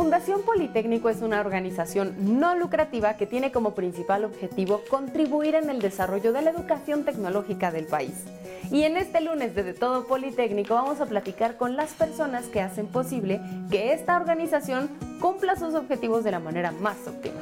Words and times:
Fundación 0.00 0.40
Politécnico 0.40 1.10
es 1.10 1.20
una 1.20 1.40
organización 1.40 2.40
no 2.40 2.56
lucrativa 2.56 3.18
que 3.18 3.26
tiene 3.26 3.52
como 3.52 3.74
principal 3.74 4.24
objetivo 4.24 4.80
contribuir 4.88 5.56
en 5.56 5.68
el 5.68 5.78
desarrollo 5.82 6.32
de 6.32 6.40
la 6.40 6.48
educación 6.52 7.04
tecnológica 7.04 7.70
del 7.70 7.84
país. 7.84 8.24
Y 8.70 8.84
en 8.84 8.96
este 8.96 9.20
lunes 9.20 9.54
de, 9.54 9.62
de 9.62 9.74
Todo 9.74 10.06
Politécnico 10.06 10.72
vamos 10.72 11.02
a 11.02 11.06
platicar 11.06 11.58
con 11.58 11.76
las 11.76 11.92
personas 11.92 12.46
que 12.46 12.62
hacen 12.62 12.86
posible 12.86 13.42
que 13.70 13.92
esta 13.92 14.16
organización 14.16 14.88
cumpla 15.20 15.54
sus 15.56 15.74
objetivos 15.74 16.24
de 16.24 16.30
la 16.30 16.40
manera 16.40 16.72
más 16.72 16.96
óptima. 17.06 17.36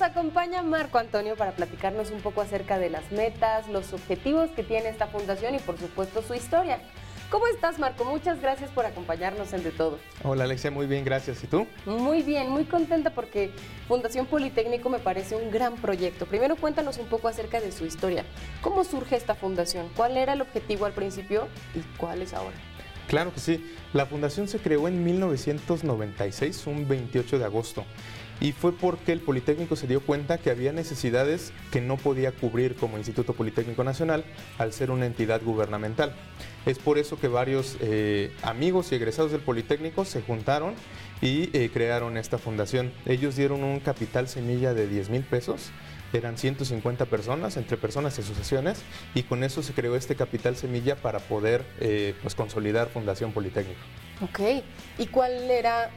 Nos 0.00 0.08
acompaña 0.08 0.62
Marco 0.62 0.96
Antonio 0.96 1.36
para 1.36 1.52
platicarnos 1.52 2.10
un 2.10 2.22
poco 2.22 2.40
acerca 2.40 2.78
de 2.78 2.88
las 2.88 3.12
metas, 3.12 3.68
los 3.68 3.92
objetivos 3.92 4.48
que 4.48 4.62
tiene 4.62 4.88
esta 4.88 5.08
fundación 5.08 5.54
y 5.54 5.58
por 5.58 5.78
supuesto 5.78 6.22
su 6.22 6.32
historia. 6.32 6.78
¿Cómo 7.28 7.46
estás, 7.48 7.78
Marco? 7.78 8.06
Muchas 8.06 8.40
gracias 8.40 8.70
por 8.70 8.86
acompañarnos 8.86 9.52
en 9.52 9.62
De 9.62 9.70
Todo. 9.72 9.98
Hola, 10.24 10.44
Alexia, 10.44 10.70
muy 10.70 10.86
bien, 10.86 11.04
gracias. 11.04 11.44
¿Y 11.44 11.48
tú? 11.48 11.66
Muy 11.84 12.22
bien, 12.22 12.48
muy 12.48 12.64
contenta 12.64 13.10
porque 13.10 13.50
Fundación 13.88 14.24
Politécnico 14.24 14.88
me 14.88 15.00
parece 15.00 15.36
un 15.36 15.50
gran 15.50 15.74
proyecto. 15.74 16.24
Primero 16.24 16.56
cuéntanos 16.56 16.96
un 16.96 17.06
poco 17.06 17.28
acerca 17.28 17.60
de 17.60 17.70
su 17.70 17.84
historia. 17.84 18.24
¿Cómo 18.62 18.84
surge 18.84 19.16
esta 19.16 19.34
fundación? 19.34 19.90
¿Cuál 19.94 20.16
era 20.16 20.32
el 20.32 20.40
objetivo 20.40 20.86
al 20.86 20.92
principio 20.92 21.46
y 21.74 21.80
cuál 21.98 22.22
es 22.22 22.32
ahora? 22.32 22.56
Claro 23.06 23.34
que 23.34 23.40
sí. 23.40 23.70
La 23.92 24.06
fundación 24.06 24.48
se 24.48 24.60
creó 24.60 24.88
en 24.88 25.04
1996, 25.04 26.66
un 26.68 26.88
28 26.88 27.38
de 27.38 27.44
agosto 27.44 27.84
y 28.40 28.52
fue 28.52 28.72
porque 28.72 29.12
el 29.12 29.20
Politécnico 29.20 29.76
se 29.76 29.86
dio 29.86 30.00
cuenta 30.00 30.38
que 30.38 30.50
había 30.50 30.72
necesidades 30.72 31.52
que 31.70 31.80
no 31.80 31.96
podía 31.96 32.32
cubrir 32.32 32.74
como 32.74 32.96
Instituto 32.96 33.34
Politécnico 33.34 33.84
Nacional 33.84 34.24
al 34.58 34.72
ser 34.72 34.90
una 34.90 35.06
entidad 35.06 35.42
gubernamental. 35.42 36.14
Es 36.66 36.78
por 36.78 36.98
eso 36.98 37.18
que 37.18 37.28
varios 37.28 37.76
eh, 37.80 38.32
amigos 38.42 38.92
y 38.92 38.94
egresados 38.94 39.32
del 39.32 39.40
Politécnico 39.42 40.04
se 40.04 40.22
juntaron 40.22 40.74
y 41.20 41.54
eh, 41.56 41.70
crearon 41.72 42.16
esta 42.16 42.38
fundación. 42.38 42.92
Ellos 43.06 43.36
dieron 43.36 43.62
un 43.62 43.80
capital 43.80 44.28
semilla 44.28 44.74
de 44.74 44.88
10 44.88 45.10
mil 45.10 45.22
pesos 45.22 45.70
eran 46.12 46.36
150 46.36 47.06
personas, 47.06 47.56
entre 47.56 47.76
personas 47.76 48.18
y 48.18 48.22
asociaciones, 48.22 48.82
y 49.14 49.22
con 49.22 49.44
eso 49.44 49.62
se 49.62 49.72
creó 49.72 49.94
este 49.94 50.16
capital 50.16 50.56
semilla 50.56 50.96
para 50.96 51.20
poder 51.20 51.64
eh, 51.78 52.14
pues, 52.22 52.34
consolidar 52.34 52.88
Fundación 52.88 53.32
Politécnico. 53.32 53.80
Ok, 54.22 54.40
¿y 54.98 55.06
cuál 55.06 55.32
era 55.50 55.90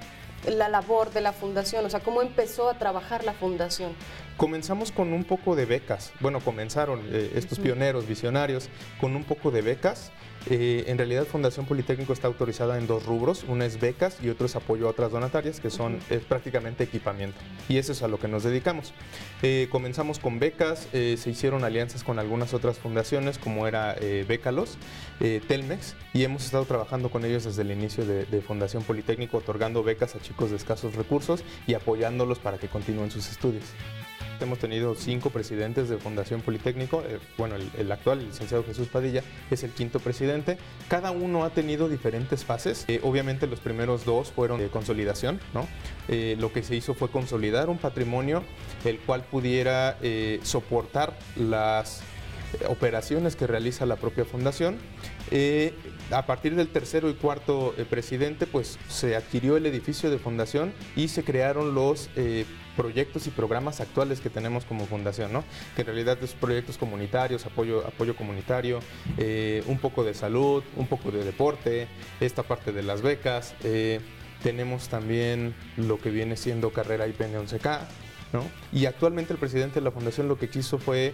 la 0.47 0.69
labor 0.69 1.11
de 1.11 1.21
la 1.21 1.33
fundación? 1.33 1.85
O 1.85 1.89
sea, 1.89 1.99
¿cómo 1.99 2.21
empezó 2.21 2.69
a 2.69 2.77
trabajar 2.77 3.23
la 3.23 3.33
fundación? 3.33 3.93
Comenzamos 4.37 4.91
con 4.91 5.13
un 5.13 5.23
poco 5.23 5.55
de 5.55 5.65
becas. 5.65 6.11
Bueno, 6.19 6.39
comenzaron 6.39 7.01
eh, 7.11 7.31
estos 7.35 7.59
pioneros, 7.59 8.07
visionarios, 8.07 8.69
con 8.99 9.15
un 9.15 9.23
poco 9.23 9.51
de 9.51 9.61
becas 9.61 10.11
eh, 10.47 10.85
en 10.87 10.97
realidad 10.97 11.25
Fundación 11.25 11.65
Politécnico 11.65 12.13
está 12.13 12.27
autorizada 12.27 12.77
en 12.77 12.87
dos 12.87 13.05
rubros, 13.05 13.45
una 13.47 13.65
es 13.65 13.79
becas 13.79 14.17
y 14.21 14.29
otro 14.29 14.45
es 14.45 14.55
apoyo 14.55 14.87
a 14.87 14.91
otras 14.91 15.11
donatarias, 15.11 15.59
que 15.59 15.69
son 15.69 15.99
es 16.09 16.23
prácticamente 16.23 16.83
equipamiento. 16.83 17.37
Y 17.69 17.77
eso 17.77 17.91
es 17.91 18.03
a 18.03 18.07
lo 18.07 18.19
que 18.19 18.27
nos 18.27 18.43
dedicamos. 18.43 18.93
Eh, 19.41 19.67
comenzamos 19.71 20.19
con 20.19 20.39
becas, 20.39 20.87
eh, 20.93 21.15
se 21.17 21.29
hicieron 21.29 21.63
alianzas 21.63 22.03
con 22.03 22.19
algunas 22.19 22.53
otras 22.53 22.77
fundaciones, 22.77 23.37
como 23.37 23.67
era 23.67 23.95
Becalos, 24.27 24.77
Telmex, 25.19 25.95
y 26.13 26.23
hemos 26.23 26.45
estado 26.45 26.65
trabajando 26.65 27.09
con 27.09 27.23
ellos 27.23 27.45
desde 27.45 27.61
el 27.61 27.71
inicio 27.71 28.05
de, 28.05 28.25
de 28.25 28.41
Fundación 28.41 28.83
Politécnico, 28.83 29.37
otorgando 29.37 29.83
becas 29.83 30.15
a 30.15 30.19
chicos 30.19 30.49
de 30.49 30.57
escasos 30.57 30.95
recursos 30.95 31.43
y 31.67 31.73
apoyándolos 31.73 32.39
para 32.39 32.57
que 32.57 32.67
continúen 32.67 33.11
sus 33.11 33.29
estudios. 33.29 33.63
Hemos 34.39 34.59
tenido 34.59 34.95
cinco 34.95 35.29
presidentes 35.29 35.89
de 35.89 35.97
Fundación 35.97 36.41
Politécnico. 36.41 37.01
Eh, 37.07 37.19
bueno, 37.37 37.55
el, 37.55 37.91
actual, 37.91 38.19
el 38.19 38.27
licenciado 38.27 38.63
Jesús 38.63 38.87
Padilla, 38.87 39.23
es 39.49 39.63
el 39.63 39.71
quinto 39.71 39.99
presidente. 39.99 40.57
Cada 40.89 41.11
uno 41.11 41.45
ha 41.45 41.51
tenido 41.51 41.87
diferentes 41.87 42.43
fases. 42.43 42.85
Eh, 42.87 42.99
obviamente 43.03 43.47
los 43.47 43.59
primeros 43.59 44.05
dos 44.05 44.31
fueron 44.31 44.59
de 44.59 44.67
consolidación, 44.67 45.39
¿no? 45.53 45.67
Eh, 46.07 46.35
lo 46.39 46.51
que 46.51 46.63
se 46.63 46.75
hizo 46.75 46.93
fue 46.93 47.09
consolidar 47.09 47.69
un 47.69 47.77
patrimonio 47.77 48.43
el 48.83 48.99
cual 48.99 49.23
pudiera 49.23 49.97
soportar 50.43 51.17
las 51.35 52.01
operaciones 52.67 53.35
que 53.35 53.47
realiza 53.47 53.85
la 53.85 53.95
propia 53.95 54.25
fundación. 54.25 54.77
a 56.11 56.25
partir 56.25 56.55
del 56.55 56.67
tercero 56.67 57.09
y 57.09 57.13
cuarto 57.13 57.73
presidente, 57.89 58.45
pues 58.45 58.77
se 58.87 59.15
adquirió 59.15 59.57
el 59.57 59.65
edificio 59.65 60.11
de 60.11 60.19
fundación 60.19 60.73
y 60.95 61.07
se 61.07 61.23
crearon 61.23 61.73
los 61.73 62.09
proyectos 62.75 63.27
y 63.27 63.31
programas 63.31 63.79
actuales 63.79 64.19
que 64.19 64.29
tenemos 64.29 64.65
como 64.65 64.85
fundación, 64.85 65.33
¿no? 65.33 65.43
que 65.75 65.81
en 65.81 65.87
realidad 65.87 66.17
es 66.21 66.33
proyectos 66.33 66.77
comunitarios, 66.77 67.45
apoyo, 67.45 67.85
apoyo 67.85 68.15
comunitario, 68.15 68.79
eh, 69.17 69.63
un 69.67 69.79
poco 69.79 70.03
de 70.03 70.13
salud, 70.13 70.63
un 70.75 70.87
poco 70.87 71.11
de 71.11 71.23
deporte, 71.23 71.87
esta 72.19 72.43
parte 72.43 72.71
de 72.71 72.83
las 72.83 73.01
becas, 73.01 73.53
eh, 73.63 73.99
tenemos 74.41 74.89
también 74.89 75.55
lo 75.77 75.99
que 75.99 76.09
viene 76.09 76.35
siendo 76.35 76.71
carrera 76.71 77.07
IPN 77.07 77.35
11K, 77.47 77.79
¿no? 78.33 78.43
y 78.71 78.85
actualmente 78.85 79.33
el 79.33 79.39
presidente 79.39 79.75
de 79.75 79.85
la 79.85 79.91
fundación 79.91 80.27
lo 80.27 80.37
que 80.37 80.49
quiso 80.49 80.77
fue 80.79 81.13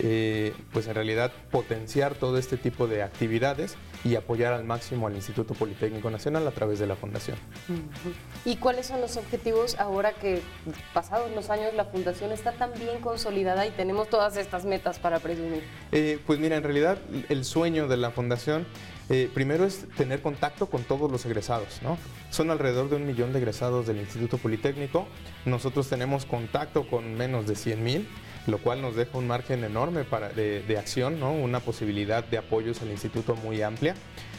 eh, 0.00 0.54
pues 0.72 0.86
en 0.86 0.94
realidad 0.94 1.32
potenciar 1.50 2.14
todo 2.14 2.38
este 2.38 2.56
tipo 2.56 2.86
de 2.86 3.02
actividades 3.02 3.76
y 4.04 4.14
apoyar 4.14 4.52
al 4.52 4.64
máximo 4.64 5.06
al 5.06 5.14
Instituto 5.14 5.54
Politécnico 5.54 6.10
Nacional 6.10 6.46
a 6.46 6.50
través 6.52 6.78
de 6.78 6.86
la 6.86 6.94
Fundación. 6.94 7.36
¿Y 8.44 8.56
cuáles 8.56 8.86
son 8.86 9.00
los 9.00 9.16
objetivos 9.16 9.78
ahora 9.78 10.12
que 10.12 10.40
pasados 10.94 11.30
los 11.32 11.50
años 11.50 11.74
la 11.74 11.84
Fundación 11.84 12.30
está 12.32 12.52
tan 12.52 12.72
bien 12.74 13.00
consolidada 13.00 13.66
y 13.66 13.70
tenemos 13.70 14.08
todas 14.08 14.36
estas 14.36 14.64
metas 14.64 14.98
para 14.98 15.18
presumir? 15.18 15.64
Eh, 15.90 16.20
pues 16.26 16.38
mira, 16.38 16.56
en 16.56 16.62
realidad 16.62 16.98
el 17.28 17.44
sueño 17.44 17.88
de 17.88 17.96
la 17.96 18.10
Fundación 18.10 18.66
eh, 19.10 19.30
primero 19.32 19.64
es 19.64 19.88
tener 19.96 20.20
contacto 20.20 20.66
con 20.66 20.84
todos 20.84 21.10
los 21.10 21.24
egresados, 21.24 21.80
¿no? 21.82 21.96
Son 22.30 22.50
alrededor 22.50 22.90
de 22.90 22.96
un 22.96 23.06
millón 23.06 23.32
de 23.32 23.38
egresados 23.38 23.86
del 23.86 23.96
Instituto 23.96 24.36
Politécnico. 24.36 25.08
Nosotros 25.46 25.88
tenemos 25.88 26.26
contacto 26.26 26.86
con 26.86 27.14
menos 27.14 27.46
de 27.46 27.56
100 27.56 27.82
mil 27.82 28.08
lo 28.48 28.58
cual 28.58 28.82
nos 28.82 28.96
deja 28.96 29.16
un 29.18 29.26
margen 29.26 29.62
enorme 29.62 30.04
para, 30.04 30.30
de, 30.30 30.78
acción, 30.78 31.20
¿no? 31.20 31.32
una 31.32 31.60
posibilidad 31.60 32.24
de 32.24 32.38
apoyos 32.38 32.82
al 32.82 32.90
instituto 32.90 33.36
muy 33.36 33.62
amplia. 33.62 33.94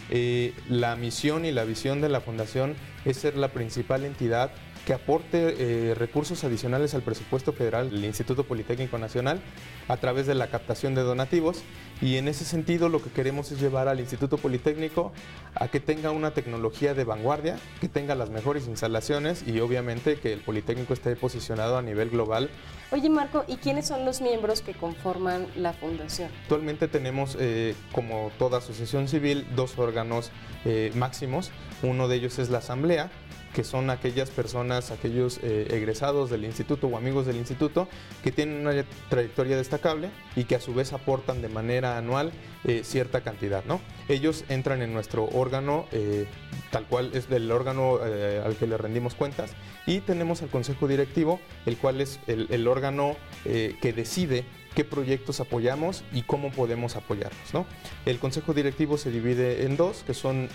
Eh, 0.10 0.54
la 0.68 0.96
misión 0.96 1.46
y 1.46 1.52
la 1.52 1.64
visión 1.64 2.02
de 2.02 2.10
la 2.10 2.20
Fundación 2.20 2.76
es 3.06 3.18
ser 3.18 3.38
la 3.38 3.50
principal 3.50 4.04
entidad 4.04 4.52
que 4.90 4.96
aporte 4.96 5.56
eh, 5.60 5.94
recursos 5.94 6.44
adicionales 6.44 6.96
al 6.96 7.04
presupuesto 7.04 7.54
federal 7.54 7.92
del 7.92 8.04
Instituto 8.06 8.46
Politécnico 8.46 8.98
Nacional 8.98 9.40
a 9.88 9.98
través 9.98 10.26
de 10.26 10.34
la 10.34 10.48
captación 10.48 10.96
de 10.96 11.04
donativos 11.04 11.62
y 12.02 12.16
en 12.16 12.28
ese 12.28 12.44
sentido 12.44 12.90
lo 12.90 13.00
que 13.00 13.12
queremos 13.12 13.52
es 13.52 13.62
llevar 13.62 13.88
al 13.88 14.00
Instituto 14.00 14.40
Politécnico 14.40 15.12
a 15.54 15.68
que 15.68 15.80
tenga 15.80 16.10
una 16.10 16.32
tecnología 16.32 16.96
de 16.96 17.04
vanguardia, 17.04 17.60
que 17.80 17.88
tenga 17.88 18.16
las 18.16 18.32
mejores 18.32 18.68
instalaciones 18.68 19.48
y 19.48 19.60
obviamente 19.60 20.16
que 20.16 20.34
el 20.34 20.40
Politécnico 20.40 20.94
esté 20.94 21.16
posicionado 21.16 21.78
a 21.78 21.84
nivel 21.84 22.10
global. 22.10 22.50
Oye 22.92 23.12
Marco, 23.12 23.46
¿y 23.48 23.58
quiénes 23.58 23.86
son 23.86 24.06
los 24.06 24.22
miembros 24.22 24.64
que 24.64 24.74
conforman 24.74 25.46
la 25.56 25.74
fundación? 25.74 26.32
Actualmente 26.42 26.88
tenemos, 26.88 27.38
eh, 27.40 27.76
como 27.92 28.32
toda 28.40 28.58
asociación 28.58 29.08
civil, 29.08 29.46
dos 29.56 29.78
órganos 29.78 30.32
eh, 30.66 30.92
máximos. 30.96 31.52
Uno 31.84 32.08
de 32.08 32.16
ellos 32.16 32.40
es 32.40 32.50
la 32.50 32.58
Asamblea, 32.58 33.12
que 33.54 33.64
son 33.64 33.90
aquellas 33.90 34.30
personas, 34.30 34.92
aquellos 34.92 35.40
eh, 35.42 35.68
egresados 35.72 36.30
del 36.30 36.46
instituto 36.46 36.88
o 36.88 36.98
amigos 36.98 37.26
del 37.26 37.38
instituto 37.38 37.88
que 38.24 38.32
tienen 38.32 38.68
una 38.68 38.86
trayectoria 39.10 39.58
destacable 39.58 40.10
y 40.36 40.44
que 40.44 40.56
a 40.56 40.60
su 40.60 40.74
vez 40.74 40.94
aportan 40.94 41.42
de 41.42 41.50
manera 41.50 41.98
anual 41.98 42.32
eh, 42.64 42.82
cierta 42.84 43.22
cantidad. 43.22 43.64
¿no? 43.66 43.82
Ellos 44.08 44.46
entran 44.50 44.82
en 44.82 44.94
nuestro 44.94 45.26
órgano, 45.26 45.86
eh, 45.92 46.28
tal 46.72 46.86
cual 46.86 47.12
es 47.14 47.30
del 47.30 47.52
órgano 47.52 48.00
al 48.00 48.56
que 48.56 48.68
le 48.68 48.78
rendimos 48.78 49.16
cuentas, 49.16 49.52
y 49.86 50.02
tenemos 50.02 50.42
al 50.42 50.50
consejo 50.50 50.88
directivo, 50.88 51.40
el 51.66 51.78
cual 51.78 52.02
es 52.02 52.20
el, 52.28 52.48
el 52.52 52.68
órgano 52.68 53.16
que 53.44 53.94
decide 53.94 54.46
qué 54.76 54.84
proyectos 54.84 55.40
apoyamos 55.40 56.04
y 56.14 56.24
cómo 56.24 56.52
podemos 56.52 56.96
apoyarlos. 56.96 57.54
¿no? 57.54 57.66
El 58.06 58.20
consejo 58.20 58.54
directivo 58.54 58.98
se 58.98 59.10
divide 59.10 59.66
en 59.66 59.78
dos, 59.78 60.04
que 60.06 60.14
son 60.14 60.50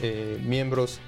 miembros 0.44 1.00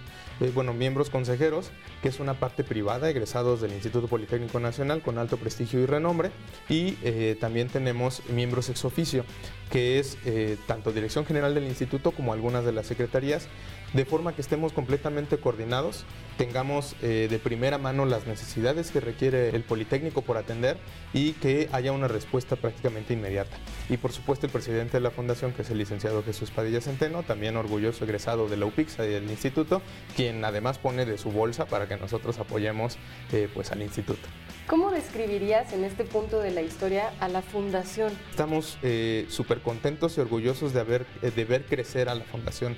bueno, 0.54 0.72
miembros 0.72 1.10
consejeros, 1.10 1.70
que 2.06 2.10
es 2.10 2.20
una 2.20 2.34
parte 2.34 2.62
privada, 2.62 3.10
egresados 3.10 3.60
del 3.60 3.72
Instituto 3.72 4.06
Politécnico 4.06 4.60
Nacional 4.60 5.02
con 5.02 5.18
alto 5.18 5.38
prestigio 5.38 5.80
y 5.80 5.86
renombre, 5.86 6.30
y 6.68 6.96
eh, 7.02 7.36
también 7.40 7.66
tenemos 7.66 8.22
miembros 8.28 8.68
ex 8.68 8.84
oficio, 8.84 9.24
que 9.72 9.98
es 9.98 10.16
eh, 10.24 10.56
tanto 10.68 10.92
Dirección 10.92 11.26
General 11.26 11.52
del 11.52 11.64
Instituto 11.64 12.12
como 12.12 12.32
algunas 12.32 12.64
de 12.64 12.70
las 12.70 12.86
secretarías, 12.86 13.48
de 13.92 14.04
forma 14.04 14.36
que 14.36 14.42
estemos 14.42 14.72
completamente 14.72 15.38
coordinados, 15.38 16.04
tengamos 16.36 16.96
de 17.00 17.40
primera 17.42 17.78
mano 17.78 18.04
las 18.04 18.26
necesidades 18.26 18.90
que 18.90 19.00
requiere 19.00 19.50
el 19.50 19.62
Politécnico 19.62 20.22
por 20.22 20.36
atender 20.36 20.76
y 21.14 21.32
que 21.32 21.68
haya 21.72 21.92
una 21.92 22.08
respuesta 22.08 22.56
prácticamente 22.56 23.14
inmediata. 23.14 23.56
Y 23.88 23.96
por 23.96 24.12
supuesto 24.12 24.44
el 24.44 24.52
presidente 24.52 24.98
de 24.98 25.00
la 25.00 25.10
Fundación, 25.10 25.52
que 25.52 25.62
es 25.62 25.70
el 25.70 25.78
licenciado 25.78 26.22
Jesús 26.24 26.50
Padilla 26.50 26.80
Centeno, 26.80 27.22
también 27.22 27.56
orgulloso 27.56 28.04
egresado 28.04 28.48
de 28.48 28.56
la 28.56 28.66
UPIXA 28.66 29.06
y 29.06 29.10
del 29.10 29.30
Instituto, 29.30 29.80
quien 30.14 30.44
además 30.44 30.78
pone 30.78 31.06
de 31.06 31.16
su 31.16 31.30
bolsa 31.30 31.64
para 31.64 31.88
que 31.88 31.95
nosotros 31.98 32.38
apoyemos 32.38 32.96
eh, 33.32 33.48
pues 33.52 33.72
al 33.72 33.82
instituto. 33.82 34.28
¿Cómo 34.66 34.90
describirías 34.90 35.72
en 35.72 35.84
este 35.84 36.04
punto 36.04 36.40
de 36.40 36.50
la 36.50 36.60
historia 36.60 37.12
a 37.20 37.28
la 37.28 37.40
fundación? 37.40 38.12
Estamos 38.30 38.78
eh, 38.82 39.26
súper 39.28 39.60
contentos 39.60 40.18
y 40.18 40.20
orgullosos 40.20 40.72
de, 40.72 40.80
haber, 40.80 41.06
eh, 41.22 41.30
de 41.30 41.44
ver 41.44 41.66
crecer 41.66 42.08
a 42.08 42.14
la 42.14 42.24
fundación. 42.24 42.76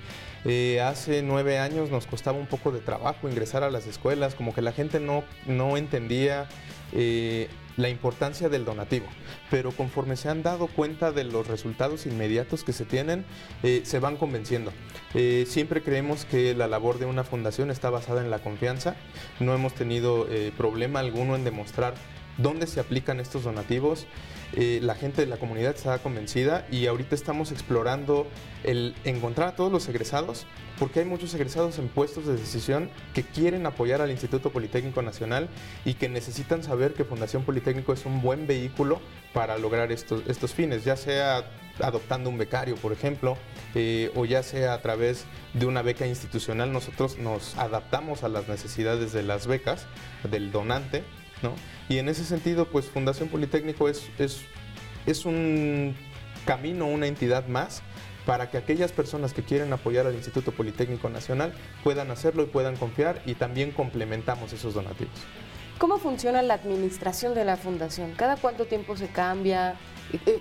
hace 0.85 1.23
nueve 1.23 1.59
años 1.59 1.91
nos 1.91 2.07
costaba 2.07 2.39
un 2.39 2.47
poco 2.47 2.73
de 2.73 2.81
trabajo 2.81 3.29
ingresar 3.29 3.63
a 3.63 3.71
las 3.71 3.87
escuelas, 3.87 4.35
como 4.35 4.55
que 4.55 4.63
la 4.63 4.73
gente 4.73 5.01
no, 5.01 5.25
no 5.47 5.77
entendía 5.77 6.47
la 7.79 7.89
importancia 7.89 8.51
del 8.51 8.65
donativo, 8.65 9.07
pero 9.51 9.71
conforme 9.71 10.17
se 10.17 10.29
han 10.29 10.43
dado 10.43 10.67
cuenta 10.67 11.13
de 11.13 11.25
los 11.25 11.47
resultados 11.47 12.05
inmediatos 12.07 12.65
que 12.65 12.73
se 12.73 12.85
tienen, 12.85 13.25
eh, 13.63 13.83
se 13.85 14.01
van 14.01 14.17
convenciendo. 14.17 14.73
Eh, 15.15 15.47
siempre 15.49 15.83
creemos 15.83 16.25
que 16.25 16.55
la 16.55 16.67
labor 16.67 16.99
de 16.99 17.07
una 17.07 17.25
fundación 17.25 17.71
está 17.71 17.89
basada 17.89 18.21
en 18.21 18.31
la 18.31 18.41
confianza, 18.41 18.97
no 19.39 19.55
hemos 19.55 19.75
tenido 19.75 20.27
eh, 20.29 20.53
problema 20.57 20.99
alguno 20.99 21.37
en 21.37 21.45
demostrar 21.45 21.95
dónde 22.39 22.67
se 22.67 22.81
aplican 22.81 23.21
estos 23.21 23.45
donativos. 23.45 24.07
Eh, 24.55 24.81
la 24.83 24.95
gente 24.95 25.21
de 25.21 25.27
la 25.27 25.37
comunidad 25.37 25.75
está 25.77 25.99
convencida 25.99 26.67
y 26.71 26.87
ahorita 26.87 27.15
estamos 27.15 27.53
explorando 27.53 28.27
el 28.65 28.95
encontrar 29.05 29.49
a 29.49 29.57
todos 29.57 29.71
los 29.71 29.87
egresados, 29.89 30.47
porque 30.79 31.01
hay 31.01 31.05
muchos 31.05 31.35
egresados 31.35 31.79
en 31.79 31.89
puestos 31.89 32.27
de 32.27 32.35
decisión 32.35 32.91
que 33.13 33.25
quieren 33.25 33.67
apoyar 33.67 34.01
al 34.01 34.11
Instituto 34.11 34.51
Politécnico 34.51 35.03
Nacional 35.03 35.49
y 35.85 35.95
que 35.95 36.09
necesitan 36.09 36.63
saber 36.63 36.95
que 36.95 37.05
Fundación 37.05 37.43
Politécnico 37.43 37.93
es 37.93 38.07
un 38.07 38.23
buen 38.23 38.47
vehículo 38.47 39.01
para 39.35 39.59
lograr 39.59 39.93
estos, 39.93 40.55
fines, 40.55 40.85
ya 40.85 40.97
sea 40.97 41.45
adoptando 41.81 42.31
un 42.31 42.39
becario, 42.39 42.77
por 42.77 42.93
ejemplo, 42.93 43.37
eh, 43.75 44.11
o 44.17 44.25
ya 44.25 44.43
sea 44.43 44.73
a 44.73 44.81
través 44.81 45.27
de 45.53 45.67
una 45.67 45.83
beca 45.83 46.07
institucional, 46.07 46.73
nosotros 46.73 47.19
nos 47.19 47.57
adaptamos 47.57 48.25
a 48.25 48.29
las 48.29 48.49
necesidades 48.49 49.13
de 49.13 49.23
las 49.23 49.47
becas, 49.47 49.87
del 50.29 50.51
donante, 50.51 51.05
¿no? 51.43 51.55
Y 51.89 51.99
en 51.99 52.09
ese 52.09 52.25
sentido, 52.25 52.67
pues 52.67 52.87
Fundación 52.87 53.29
Politécnico 53.29 53.89
es, 53.89 54.09
es, 54.19 54.41
es 55.07 55.25
un 55.25 55.97
camino, 56.45 56.87
una 56.87 57.07
entidad 57.07 57.47
más 57.47 57.83
para 58.27 58.51
que 58.51 58.59
aquellas 58.59 58.93
personas 58.93 59.33
que 59.33 59.43
quieren 59.43 59.73
apoyar 59.73 60.07
al 60.07 60.15
Instituto 60.15 60.53
Politécnico 60.53 61.09
Nacional 61.09 61.55
puedan 61.83 62.11
hacerlo 62.11 62.43
y 62.43 62.47
puedan 62.47 62.77
confiar 62.77 63.23
y 63.25 63.35
también 63.35 63.71
complementamos 63.71 64.53
esos 64.53 64.75
donativos. 64.75 65.15
¿Cómo 65.79 65.99
funciona 65.99 66.43
la 66.43 66.55
administración 66.55 67.35
de 67.35 67.45
la 67.45 67.57
fundación? 67.57 68.13
¿Cada 68.17 68.37
cuánto 68.37 68.67
tiempo 68.67 68.97
se 68.97 69.09
cambia? 69.09 69.77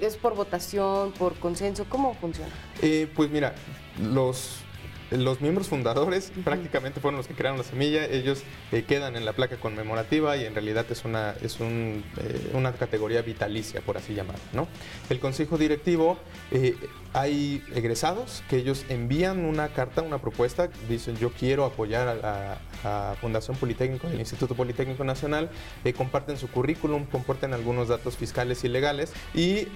¿Es 0.01 0.17
por 0.17 0.35
votación, 0.35 1.13
por 1.13 1.35
consenso? 1.35 1.85
¿Cómo 1.87 2.15
funciona? 2.15 2.51
Eh, 2.81 3.07
pues 3.15 3.29
mira, 3.29 3.53
los 4.01 4.63
los 5.11 5.41
miembros 5.41 5.67
fundadores 5.67 6.31
prácticamente 6.43 6.99
fueron 6.99 7.17
los 7.17 7.27
que 7.27 7.33
crearon 7.33 7.57
la 7.57 7.63
semilla, 7.63 8.05
ellos 8.05 8.43
eh, 8.71 8.83
quedan 8.83 9.15
en 9.15 9.25
la 9.25 9.33
placa 9.33 9.57
conmemorativa 9.57 10.35
y 10.37 10.45
en 10.45 10.53
realidad 10.53 10.85
es 10.89 11.05
una, 11.05 11.35
es 11.41 11.59
un, 11.59 12.03
eh, 12.17 12.51
una 12.53 12.73
categoría 12.73 13.21
vitalicia, 13.21 13.81
por 13.81 13.97
así 13.97 14.13
llamar. 14.13 14.37
¿no? 14.53 14.67
El 15.09 15.19
consejo 15.19 15.57
directivo, 15.57 16.17
eh, 16.51 16.75
hay 17.13 17.63
egresados 17.73 18.43
que 18.49 18.57
ellos 18.57 18.85
envían 18.89 19.45
una 19.45 19.69
carta, 19.69 20.01
una 20.01 20.19
propuesta, 20.19 20.69
dicen 20.89 21.15
yo 21.17 21.31
quiero 21.31 21.65
apoyar 21.65 22.07
a 22.07 22.15
la 22.15 23.15
Fundación 23.19 23.57
Politécnico 23.57 24.07
del 24.07 24.19
Instituto 24.19 24.55
Politécnico 24.55 25.03
Nacional, 25.03 25.49
comparten 25.97 26.37
su 26.37 26.47
currículum, 26.49 27.05
comparten 27.05 27.53
algunos 27.53 27.87
datos 27.87 28.17
fiscales 28.17 28.63
y 28.63 28.67
legales 28.67 29.13
y 29.33 29.67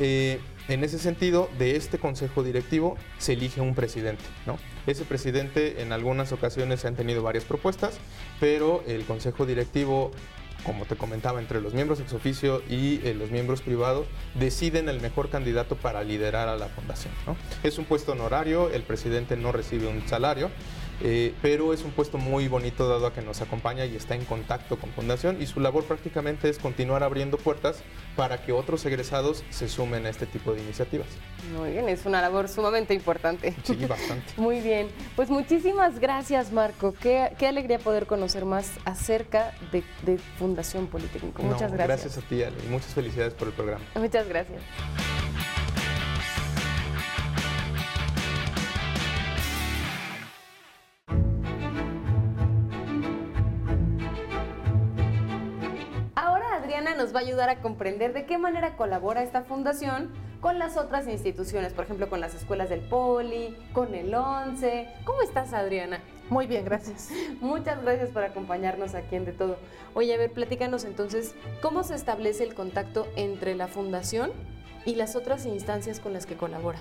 en 0.67 0.83
ese 0.83 0.99
sentido, 0.99 1.49
de 1.57 1.75
este 1.75 1.97
consejo 1.97 2.43
directivo 2.43 2.97
se 3.17 3.33
elige 3.33 3.61
un 3.61 3.75
presidente. 3.75 4.23
¿no? 4.45 4.57
Ese 4.87 5.05
presidente 5.05 5.81
en 5.81 5.91
algunas 5.91 6.31
ocasiones 6.31 6.85
han 6.85 6.95
tenido 6.95 7.23
varias 7.23 7.45
propuestas, 7.45 7.97
pero 8.39 8.83
el 8.87 9.05
consejo 9.05 9.45
directivo 9.45 10.11
como 10.63 10.85
te 10.85 10.95
comentaba, 10.95 11.39
entre 11.39 11.61
los 11.61 11.73
miembros 11.73 11.99
ex 11.99 12.13
oficio 12.13 12.61
y 12.69 12.99
eh, 13.03 13.13
los 13.13 13.31
miembros 13.31 13.61
privados, 13.61 14.07
deciden 14.35 14.89
el 14.89 15.01
mejor 15.01 15.29
candidato 15.29 15.75
para 15.75 16.03
liderar 16.03 16.47
a 16.49 16.57
la 16.57 16.67
fundación. 16.67 17.13
Es 17.63 17.77
un 17.77 17.85
puesto 17.85 18.11
honorario, 18.11 18.69
el 18.69 18.83
presidente 18.83 19.35
no 19.37 19.51
recibe 19.51 19.87
un 19.87 20.07
salario, 20.07 20.51
eh, 21.03 21.33
pero 21.41 21.73
es 21.73 21.83
un 21.83 21.91
puesto 21.91 22.17
muy 22.17 22.47
bonito 22.47 22.87
dado 22.87 23.07
a 23.07 23.13
que 23.13 23.21
nos 23.21 23.41
acompaña 23.41 23.85
y 23.85 23.95
está 23.95 24.15
en 24.15 24.25
contacto 24.25 24.77
con 24.77 24.91
Fundación 24.91 25.41
y 25.41 25.47
su 25.47 25.59
labor 25.59 25.83
prácticamente 25.85 26.49
es 26.49 26.59
continuar 26.59 27.03
abriendo 27.03 27.37
puertas 27.37 27.83
para 28.15 28.43
que 28.43 28.51
otros 28.51 28.85
egresados 28.85 29.43
se 29.49 29.67
sumen 29.67 30.05
a 30.05 30.09
este 30.09 30.25
tipo 30.25 30.53
de 30.53 30.61
iniciativas. 30.61 31.07
Muy 31.57 31.71
bien, 31.71 31.89
es 31.89 32.05
una 32.05 32.21
labor 32.21 32.47
sumamente 32.49 32.93
importante. 32.93 33.55
Sí, 33.63 33.75
bastante. 33.85 34.33
muy 34.37 34.61
bien, 34.61 34.89
pues 35.15 35.29
muchísimas 35.29 35.99
gracias 35.99 36.51
Marco, 36.51 36.93
qué, 36.93 37.31
qué 37.37 37.47
alegría 37.47 37.79
poder 37.79 38.05
conocer 38.05 38.45
más 38.45 38.71
acerca 38.85 39.53
de, 39.71 39.81
Fundación 40.37 40.87
Politécnico. 40.87 41.41
Muchas 41.43 41.71
gracias. 41.71 41.87
Gracias 41.87 42.17
a 42.17 42.21
ti 42.21 42.43
Ale, 42.43 42.55
y 42.65 42.69
muchas 42.69 42.93
felicidades 42.93 43.33
por 43.33 43.47
el 43.47 43.53
programa. 43.53 43.83
Muchas 43.95 44.27
gracias. 44.27 44.61
Nos 56.95 57.13
va 57.13 57.19
a 57.19 57.23
ayudar 57.23 57.49
a 57.49 57.61
comprender 57.61 58.13
de 58.13 58.25
qué 58.25 58.37
manera 58.37 58.75
colabora 58.75 59.23
esta 59.23 59.43
fundación 59.43 60.11
con 60.39 60.57
las 60.57 60.77
otras 60.77 61.07
instituciones, 61.07 61.73
por 61.73 61.85
ejemplo, 61.85 62.09
con 62.09 62.19
las 62.19 62.33
escuelas 62.33 62.69
del 62.69 62.81
Poli, 62.81 63.55
con 63.73 63.93
el 63.93 64.13
ONCE. 64.13 64.87
¿Cómo 65.05 65.21
estás, 65.21 65.53
Adriana? 65.53 65.99
Muy 66.29 66.47
bien, 66.47 66.65
gracias. 66.65 67.09
Muchas 67.41 67.81
gracias 67.83 68.09
por 68.09 68.23
acompañarnos 68.23 68.95
aquí 68.95 69.15
en 69.15 69.25
De 69.25 69.33
Todo. 69.33 69.57
Oye, 69.93 70.13
a 70.13 70.17
ver, 70.17 70.31
platícanos 70.31 70.85
entonces, 70.85 71.35
¿cómo 71.61 71.83
se 71.83 71.95
establece 71.95 72.43
el 72.43 72.55
contacto 72.55 73.07
entre 73.15 73.55
la 73.55 73.67
fundación 73.67 74.31
y 74.85 74.95
las 74.95 75.15
otras 75.15 75.45
instancias 75.45 75.99
con 75.99 76.13
las 76.13 76.25
que 76.25 76.35
colabora? 76.35 76.79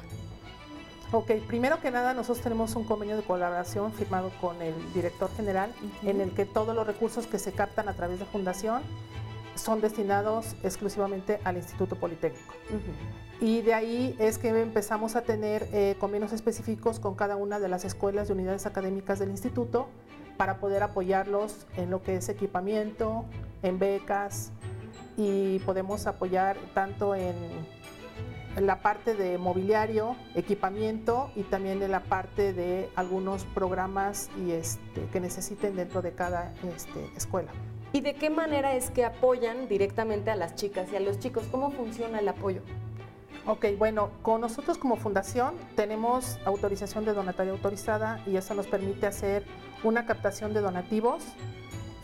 Ok, 1.13 1.33
primero 1.49 1.81
que 1.81 1.91
nada 1.91 2.15
nosotros 2.15 2.41
tenemos 2.41 2.77
un 2.77 2.85
convenio 2.85 3.17
de 3.17 3.23
colaboración 3.23 3.93
firmado 3.93 4.31
con 4.41 4.63
el 4.63 4.75
director 4.95 5.29
general 5.35 5.73
en 6.05 6.21
el 6.21 6.31
que 6.31 6.45
todos 6.45 6.73
los 6.75 6.87
recursos 6.87 7.27
que 7.27 7.41
se 7.41 7.51
captan 7.51 7.89
a 7.89 7.95
través 7.95 8.21
de 8.21 8.27
fundación 8.27 8.83
son 9.61 9.81
destinados 9.81 10.57
exclusivamente 10.63 11.41
al 11.45 11.57
Instituto 11.57 11.97
Politécnico. 11.97 12.55
Y 13.41 13.63
de 13.63 13.75
ahí 13.75 14.17
es 14.19 14.39
que 14.39 14.49
empezamos 14.49 15.17
a 15.17 15.23
tener 15.23 15.67
eh, 15.73 15.97
convenios 15.99 16.33
específicos 16.33 17.01
con 17.01 17.15
cada 17.15 17.37
una 17.37 17.59
de 17.59 17.69
las 17.69 17.85
escuelas 17.85 18.29
y 18.29 18.33
unidades 18.33 18.67
académicas 18.67 19.19
del 19.19 19.31
instituto 19.31 19.89
para 20.37 20.59
poder 20.59 20.83
apoyarlos 20.83 21.67
en 21.77 21.91
lo 21.91 22.03
que 22.03 22.17
es 22.17 22.29
equipamiento, 22.29 23.25
en 23.63 23.79
becas 23.79 24.53
y 25.17 25.59
podemos 25.61 26.07
apoyar 26.07 26.57
tanto 26.75 27.15
en, 27.15 27.35
la 28.59 28.83
parte 28.83 29.15
de 29.15 29.39
mobiliario, 29.39 30.17
equipamiento 30.35 31.31
y 31.37 31.45
también 31.45 31.83
en 31.83 31.93
la 31.93 32.01
parte 32.01 32.53
de 32.53 32.91
algunos 32.97 33.45
programas 33.45 34.29
y 34.45 34.51
este, 34.51 35.07
que 35.13 35.21
necesiten 35.21 35.77
dentro 35.77 36.03
de 36.03 36.13
cada 36.13 36.53
este, 36.75 37.11
escuela. 37.17 37.53
¿Y 37.93 38.03
de 38.03 38.15
qué 38.15 38.31
manera 38.31 38.77
es 38.77 38.91
que 38.91 39.05
apoyan 39.05 39.67
directamente 39.67 40.31
a 40.31 40.37
las 40.37 40.55
chicas 40.55 40.93
y 40.93 40.97
a 40.97 41.01
los 41.01 41.19
chicos? 41.19 41.45
¿Cómo 41.51 41.73
funciona 41.73 42.21
el 42.21 42.29
apoyo? 42.29 42.63
Ok, 43.47 43.67
bueno, 43.79 44.11
con 44.23 44.41
nosotros 44.41 44.79
como 44.79 44.95
fundación 44.95 45.55
tenemos 45.75 46.39
autorización 46.45 47.05
de 47.05 47.15
donataria 47.15 47.53
autorizada 47.53 48.23
y 48.27 48.37
eso 48.37 48.55
nos 48.55 48.69
permite 48.69 49.09
hacer 49.09 49.45
una 49.83 50.07
captación 50.07 50.55
de 50.55 50.61
donativos 50.61 51.25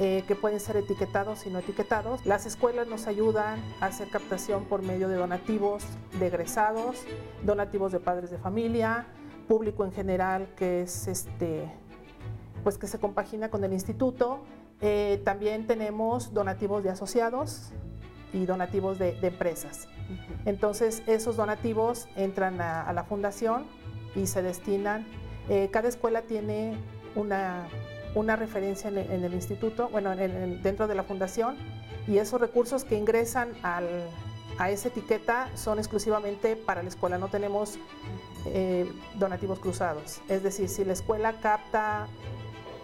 eh, 0.01 0.25
que 0.27 0.35
pueden 0.35 0.59
ser 0.59 0.77
etiquetados 0.77 1.47
y 1.47 1.51
no 1.51 1.61
etiquetados. 1.61 2.27
Las 2.27 2.47
escuelas 2.47 2.89
nos 2.89 3.07
ayudan 3.07 3.61
a 3.81 3.87
hacer 3.87 4.09
captación 4.09 4.65
por 4.65 4.83
medio 4.83 5.09
de 5.09 5.15
donativos 5.15 5.85
de 6.19 6.27
egresados, 6.27 7.05
donativos 7.45 7.93
de 7.93 8.01
padres 8.01 8.31
de 8.31 8.39
familia, 8.39 9.07
público 9.47 9.85
en 9.85 9.93
general 9.93 10.49
que 10.57 10.83
es 10.83 11.07
este, 11.07 11.71
pues 12.65 12.77
que 12.77 12.89
se 12.89 12.99
compagina 12.99 13.51
con 13.51 13.63
el 13.63 13.73
instituto 13.73 14.41
eh, 14.81 15.21
también 15.25 15.67
tenemos 15.67 16.33
donativos 16.35 16.83
de 16.83 16.91
asociados 16.91 17.73
y 18.33 18.47
donativos 18.47 18.99
de, 18.99 19.19
empresas. 19.23 19.89
Entonces, 20.45 21.03
esos 21.07 21.37
donativos 21.37 22.09
entran 22.17 22.61
a, 22.61 22.93
la 22.93 23.05
fundación 23.05 23.67
y 24.15 24.27
se 24.27 24.43
destinan. 24.43 25.07
Eh, 25.49 25.69
cada 25.73 25.89
escuela 25.89 26.23
tiene 26.23 26.77
una, 27.15 27.67
una 28.15 28.37
referencia 28.37 28.89
en 28.89 29.25
el, 29.25 29.35
instituto, 29.35 29.89
bueno, 29.89 30.15
dentro 30.17 30.87
de 30.87 30.95
la 30.95 31.03
fundación, 31.03 31.57
y 32.07 32.19
esos 32.19 32.41
recursos 32.41 32.85
que 32.85 32.97
ingresan 32.97 33.53
a 33.63 34.71
esa 34.71 34.89
etiqueta 34.89 35.51
son 35.55 35.79
exclusivamente 35.79 36.57
para 36.57 36.83
la 36.83 36.89
escuela, 36.89 37.19
no 37.19 37.29
tenemos 37.29 37.79
eh, 38.47 38.91
donativos 39.17 39.59
cruzados. 39.59 40.21
Es 40.29 40.43
decir, 40.43 40.69
si 40.69 40.85
la 40.85 40.93
escuela 40.93 41.35
capta 41.41 42.07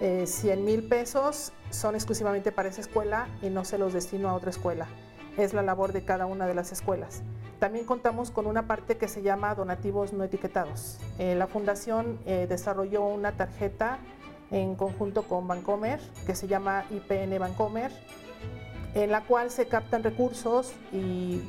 100 0.03 0.59
eh, 0.59 0.63
mil 0.63 0.83
pesos, 0.83 1.53
son 1.71 1.95
exclusivamente 1.95 2.51
para 2.51 2.69
esa 2.69 2.81
escuela 2.81 3.29
y 3.41 3.51
no 3.51 3.65
se 3.65 3.79
los 3.79 3.93
destino 3.93 4.29
a 4.29 4.35
otra 4.35 4.51
escuela. 4.51 4.89
Es 5.37 5.55
la 5.55 5.63
labor 5.63 5.93
de 5.93 6.05
cada 6.05 6.27
una 6.27 6.47
de 6.47 6.55
las 6.55 6.73
escuelas. 6.73 7.23
También 7.61 7.87
contamos 7.87 8.33
con 8.33 8.47
una 8.47 8.67
parte 8.67 8.97
que 8.97 9.07
se 9.07 9.23
llama 9.23 9.55
donativos 9.55 10.13
no 10.13 10.25
etiquetados. 10.25 10.99
Eh, 11.19 11.37
la 11.37 11.47
fundación 11.47 12.19
desarrolló 12.25 13.05
una 13.05 13.33
tarjeta 13.33 13.99
en 14.51 14.75
conjunto 14.75 15.23
con 15.23 15.47
Bancomer, 15.47 16.01
que 16.27 16.35
se 16.35 16.49
llama 16.49 16.85
IPN 16.91 17.39
Bancomer, 17.39 17.93
en 18.95 19.11
la 19.11 19.23
cual 19.23 19.51
se 19.51 19.67
captan 19.69 20.03
recursos 20.03 20.73
y 20.93 21.41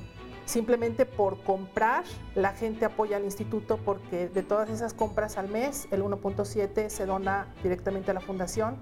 simplemente 0.46 1.06
por 1.06 1.42
comprar 1.44 2.04
la 2.36 2.54
gente 2.54 2.86
apoya 2.86 3.18
al 3.18 3.24
instituto 3.24 3.78
porque 3.78 4.28
de 4.28 4.44
todas 4.44 4.70
esas 4.70 4.94
compras 4.94 5.38
al 5.38 5.50
mes 5.50 5.88
el 5.92 6.04
1.7 6.04 6.90
se 6.90 7.06
dona 7.06 7.48
directamente 7.64 8.12
a 8.12 8.14
la 8.14 8.20
fundación 8.20 8.78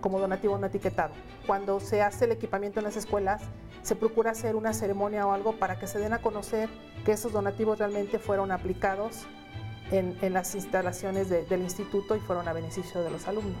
como 0.00 0.18
donativo 0.18 0.56
no 0.58 0.66
etiquetado. 0.66 1.12
Cuando 1.46 1.80
se 1.80 2.02
hace 2.02 2.24
el 2.24 2.32
equipamiento 2.32 2.80
en 2.80 2.84
las 2.84 2.96
escuelas, 2.96 3.42
se 3.82 3.96
procura 3.96 4.30
hacer 4.30 4.56
una 4.56 4.72
ceremonia 4.72 5.26
o 5.26 5.32
algo 5.32 5.56
para 5.56 5.78
que 5.78 5.86
se 5.86 5.98
den 5.98 6.12
a 6.12 6.18
conocer 6.18 6.68
que 7.04 7.12
esos 7.12 7.32
donativos 7.32 7.78
realmente 7.78 8.18
fueron 8.18 8.52
aplicados 8.52 9.26
en, 9.90 10.32
las 10.32 10.54
instalaciones 10.54 11.28
del 11.28 11.62
instituto 11.62 12.16
y 12.16 12.20
fueron 12.20 12.46
a 12.48 12.52
beneficio 12.52 13.02
de 13.02 13.10
los 13.10 13.26
alumnos. 13.26 13.58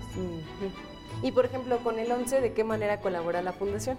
Y 1.22 1.32
por 1.32 1.44
ejemplo, 1.44 1.78
con 1.78 1.98
el 1.98 2.10
11, 2.10 2.40
¿de 2.40 2.52
qué 2.52 2.64
manera 2.64 3.00
colabora 3.00 3.42
la 3.42 3.52
fundación? 3.52 3.98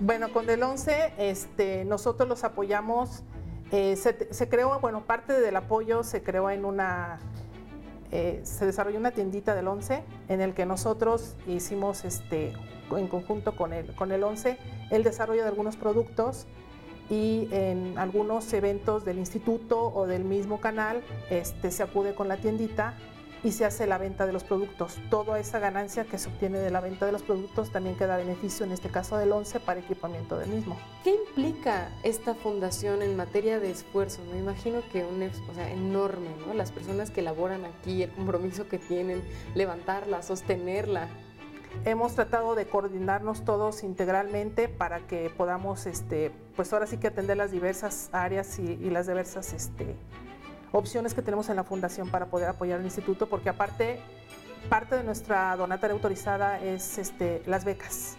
Bueno, 0.00 0.32
con 0.32 0.48
el 0.50 0.62
11 0.62 1.14
este, 1.18 1.84
nosotros 1.84 2.28
los 2.28 2.44
apoyamos, 2.44 3.22
eh, 3.72 3.96
se, 3.96 4.48
creó, 4.48 4.78
bueno, 4.80 5.04
parte 5.04 5.40
del 5.40 5.56
apoyo 5.56 6.02
se 6.02 6.22
creó 6.22 6.50
en 6.50 6.64
una, 6.64 7.18
eh, 8.10 8.40
se 8.44 8.66
desarrolló 8.66 8.98
una 8.98 9.12
tiendita 9.12 9.54
del 9.54 9.68
11 9.68 10.02
en 10.28 10.40
el 10.40 10.54
que 10.54 10.66
nosotros 10.66 11.36
hicimos 11.46 12.04
este, 12.04 12.52
en 12.90 13.08
conjunto 13.08 13.56
con 13.56 13.72
el, 13.72 13.94
con 13.94 14.12
el 14.12 14.22
11 14.22 14.58
el 14.90 15.02
desarrollo 15.02 15.42
de 15.42 15.48
algunos 15.48 15.76
productos 15.76 16.46
y 17.08 17.48
en 17.52 17.98
algunos 17.98 18.52
eventos 18.52 19.04
del 19.04 19.18
instituto 19.18 19.92
o 19.94 20.06
del 20.06 20.24
mismo 20.24 20.60
canal 20.60 21.02
este, 21.30 21.70
se 21.70 21.82
acude 21.82 22.14
con 22.14 22.28
la 22.28 22.36
tiendita 22.36 22.94
y 23.46 23.52
se 23.52 23.64
hace 23.64 23.86
la 23.86 23.96
venta 23.96 24.26
de 24.26 24.32
los 24.32 24.42
productos. 24.42 24.98
Toda 25.08 25.38
esa 25.38 25.60
ganancia 25.60 26.04
que 26.04 26.18
se 26.18 26.28
obtiene 26.28 26.58
de 26.58 26.72
la 26.72 26.80
venta 26.80 27.06
de 27.06 27.12
los 27.12 27.22
productos 27.22 27.70
también 27.70 27.94
queda 27.94 28.16
beneficio, 28.16 28.66
en 28.66 28.72
este 28.72 28.88
caso 28.88 29.18
del 29.18 29.30
11, 29.30 29.60
para 29.60 29.78
equipamiento 29.78 30.36
del 30.36 30.50
mismo. 30.50 30.76
¿Qué 31.04 31.14
implica 31.14 31.92
esta 32.02 32.34
fundación 32.34 33.02
en 33.02 33.16
materia 33.16 33.60
de 33.60 33.70
esfuerzo? 33.70 34.20
Me 34.32 34.40
imagino 34.40 34.80
que 34.90 35.04
un 35.04 35.22
o 35.22 35.54
sea, 35.54 35.70
enorme, 35.70 36.28
¿no? 36.44 36.54
Las 36.54 36.72
personas 36.72 37.12
que 37.12 37.22
laboran 37.22 37.64
aquí, 37.64 38.02
el 38.02 38.10
compromiso 38.10 38.68
que 38.68 38.78
tienen, 38.78 39.22
levantarla, 39.54 40.22
sostenerla. 40.22 41.08
Hemos 41.84 42.16
tratado 42.16 42.56
de 42.56 42.66
coordinarnos 42.66 43.44
todos 43.44 43.84
integralmente 43.84 44.68
para 44.68 45.06
que 45.06 45.30
podamos, 45.30 45.86
este, 45.86 46.32
pues 46.56 46.72
ahora 46.72 46.88
sí 46.88 46.96
que 46.96 47.06
atender 47.06 47.36
las 47.36 47.52
diversas 47.52 48.08
áreas 48.10 48.58
y, 48.58 48.76
las 48.90 49.06
diversas 49.06 49.52
este, 49.52 49.94
opciones 50.76 51.14
que 51.14 51.22
tenemos 51.22 51.48
en 51.48 51.56
la 51.56 51.64
fundación 51.64 52.10
para 52.10 52.26
poder 52.26 52.48
apoyar 52.48 52.78
al 52.80 52.84
instituto, 52.84 53.28
porque 53.28 53.48
aparte, 53.48 54.00
parte 54.68 54.96
de 54.96 55.04
nuestra 55.04 55.56
donataria 55.56 55.94
autorizada 55.94 56.60
es 56.60 56.98
este, 56.98 57.42
las 57.46 57.64
becas. 57.64 58.16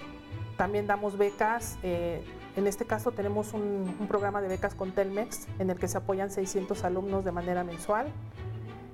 También 0.57 0.87
damos 0.87 1.17
becas, 1.17 1.77
eh, 1.83 2.23
en 2.55 2.65
este 2.65 2.85
caso 2.85 3.11
tenemos 3.11 3.53
un, 3.53 4.07
programa 4.07 4.41
de 4.41 4.47
becas 4.47 4.73
con 4.73 4.91
Telmex, 4.91 5.47
en 5.59 5.69
el 5.69 5.77
que 5.77 5.87
se 5.87 5.99
apoyan 5.99 6.31
600 6.31 6.83
alumnos 6.83 7.23
de 7.23 7.31
manera 7.31 7.63
mensual. 7.63 8.07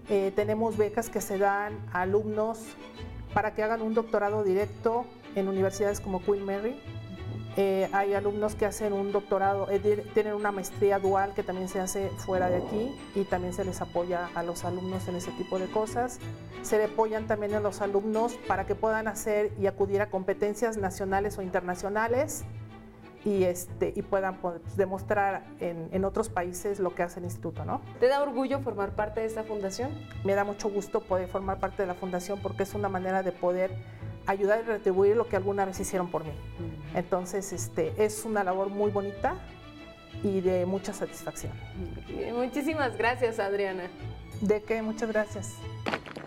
Eh, 0.10 0.34
tenemos 0.36 0.76
becas 0.76 1.10
que 1.10 1.22
se 1.22 1.38
dan 1.38 1.80
a 1.94 2.02
alumnos 2.02 2.60
para 3.34 3.54
que 3.54 3.64
hagan 3.64 3.82
un 3.82 3.94
doctorado 3.94 4.44
directo 4.44 5.06
en 5.36 5.48
universidades 5.48 6.02
como 6.02 6.22
Queen 6.22 6.46
Mary. 6.46 6.78
Eh, 7.56 7.88
hay 7.92 8.16
alumnos 8.16 8.56
que 8.56 8.66
hacen 8.66 8.94
un 8.94 9.12
doctorado, 9.12 9.70
eh, 9.70 9.80
tienen 10.14 10.34
una 10.34 10.52
maestría 10.52 10.98
dual 10.98 11.36
que 11.36 11.44
también 11.44 11.68
se 11.68 11.80
hace 11.80 12.10
fuera 12.10 12.50
de 12.50 12.58
aquí 12.58 12.96
y 13.14 13.26
también 13.26 13.54
se 13.54 13.64
les 13.64 13.80
apoya 13.80 14.30
a 14.34 14.42
los 14.42 14.66
alumnos 14.66 15.08
en 15.08 15.18
ese 15.18 15.32
tipo 15.32 15.60
de 15.60 15.68
cosas. 15.68 16.20
Se 16.64 16.78
le 16.78 16.86
apoyan 16.86 17.28
también 17.28 17.54
a 17.54 17.60
los 17.60 17.82
alumnos 17.82 18.34
para 18.48 18.66
que 18.66 18.74
puedan 18.74 19.08
hacer 19.08 19.52
y 19.60 19.68
acudir 19.68 20.02
a 20.02 20.10
competencias 20.10 20.78
nacionales 20.78 21.38
o 21.38 21.44
internacionales 21.44 22.44
y, 23.24 23.44
este, 23.44 23.94
y 23.96 24.02
puedan 24.02 24.38
pues, 24.38 24.76
demostrar 24.76 25.46
en, 25.60 25.90
en, 25.92 26.06
otros 26.06 26.30
países 26.30 26.80
lo 26.80 26.96
que 26.96 27.04
hace 27.04 27.20
el 27.20 27.26
instituto. 27.26 27.66
¿no? 27.66 27.82
¿Te 28.00 28.08
da 28.08 28.22
orgullo 28.22 28.60
formar 28.62 28.96
parte 28.96 29.22
de 29.22 29.28
esta 29.28 29.44
fundación? 29.44 29.92
Me 30.24 30.34
da 30.34 30.44
mucho 30.44 30.70
gusto 30.70 31.02
poder 31.02 31.28
formar 31.28 31.60
parte 31.60 31.84
de 31.84 31.88
la 31.88 31.94
fundación 31.94 32.40
porque 32.42 32.64
es 32.64 32.74
una 32.74 32.90
manera 32.90 33.22
de 33.22 33.32
poder 33.32 33.72
ayudar 34.26 34.62
y 34.64 34.68
retribuir 34.68 35.16
lo 35.16 35.28
que 35.28 35.36
alguna 35.36 35.66
vez 35.66 35.80
hicieron 35.80 36.10
por 36.10 36.24
mí. 36.24 36.32
Entonces, 36.96 37.52
este, 37.54 37.94
es 37.98 38.26
una 38.26 38.44
labor 38.44 38.70
muy 38.70 38.92
bonita 38.92 39.36
y 40.24 40.42
de 40.42 40.66
mucha 40.66 40.94
satisfacción. 40.94 41.52
Muchísimas 42.34 42.98
gracias, 42.98 43.40
Adriana. 43.40 43.90
¿De 44.42 44.62
qué? 44.64 44.82
Muchas 44.82 45.10
gracias. 45.10 45.56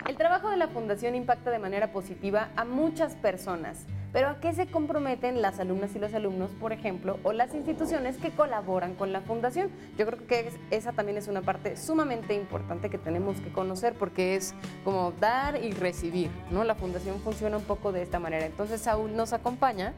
El 0.09 0.17
trabajo 0.17 0.50
de 0.50 0.57
la 0.57 0.69
Fundación 0.69 1.15
impacta 1.15 1.50
de 1.50 1.59
manera 1.59 1.93
positiva 1.93 2.50
a 2.57 2.65
muchas 2.65 3.15
personas 3.15 3.87
pero 4.17 4.31
¿a 4.31 4.41
qué 4.41 4.55
se 4.55 4.67
comprometen 4.67 5.43
las 5.43 5.61
alumnas 5.61 5.95
y 5.95 5.99
los 5.99 6.15
alumnos, 6.15 6.51
por 6.53 6.73
ejemplo, 6.73 7.19
o 7.23 7.35
las 7.35 7.55
instituciones 7.55 8.17
que 8.17 8.31
colaboran 8.31 8.95
con 8.95 9.13
la 9.13 9.21
fundación? 9.21 9.69
Yo 9.99 10.07
creo 10.07 10.27
que 10.27 10.53
esa 10.71 10.93
también 10.93 11.19
es 11.19 11.29
una 11.29 11.43
parte 11.43 11.77
sumamente 11.77 12.33
importante 12.33 12.89
que 12.89 12.97
tenemos 12.97 13.39
que 13.43 13.53
conocer 13.53 13.93
porque 13.93 14.35
es 14.35 14.55
como 14.85 15.13
dar 15.21 15.63
y 15.63 15.73
recibir, 15.73 16.31
¿no? 16.51 16.65
La 16.65 16.75
fundación 16.77 17.21
funciona 17.21 17.59
un 17.59 17.65
poco 17.65 17.93
de 17.93 18.01
esta 18.01 18.19
manera. 18.19 18.47
Entonces 18.47 18.81
Saúl 18.81 19.15
nos 19.15 19.35
acompaña 19.35 19.93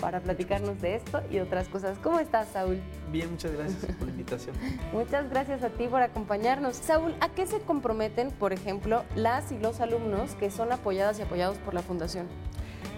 para 0.00 0.18
platicarnos 0.18 0.80
de 0.80 0.96
esto 0.96 1.22
y 1.30 1.38
otras 1.38 1.68
cosas. 1.68 1.98
¿Cómo 2.02 2.18
estás, 2.18 2.48
Saúl? 2.48 2.80
Bien, 3.12 3.30
muchas 3.30 3.52
gracias 3.52 3.84
por 3.94 4.06
la 4.08 4.10
invitación. 4.10 4.56
muchas 4.92 5.30
gracias 5.30 5.62
a 5.62 5.68
ti 5.68 5.86
por 5.86 6.02
acompañarnos. 6.02 6.74
Saúl, 6.74 7.14
¿a 7.20 7.28
qué 7.28 7.46
se 7.46 7.60
comprometen, 7.60 8.32
por 8.32 8.52
ejemplo, 8.52 9.04
las 9.14 9.52
y 9.52 9.58
los 9.60 9.80
alumnos 9.80 10.34
que 10.34 10.50
son 10.50 10.72
apoyadas 10.72 11.20
y 11.20 11.22
apoyados 11.22 11.58
por 11.58 11.74
la 11.74 11.82
Fundación? 11.82 12.26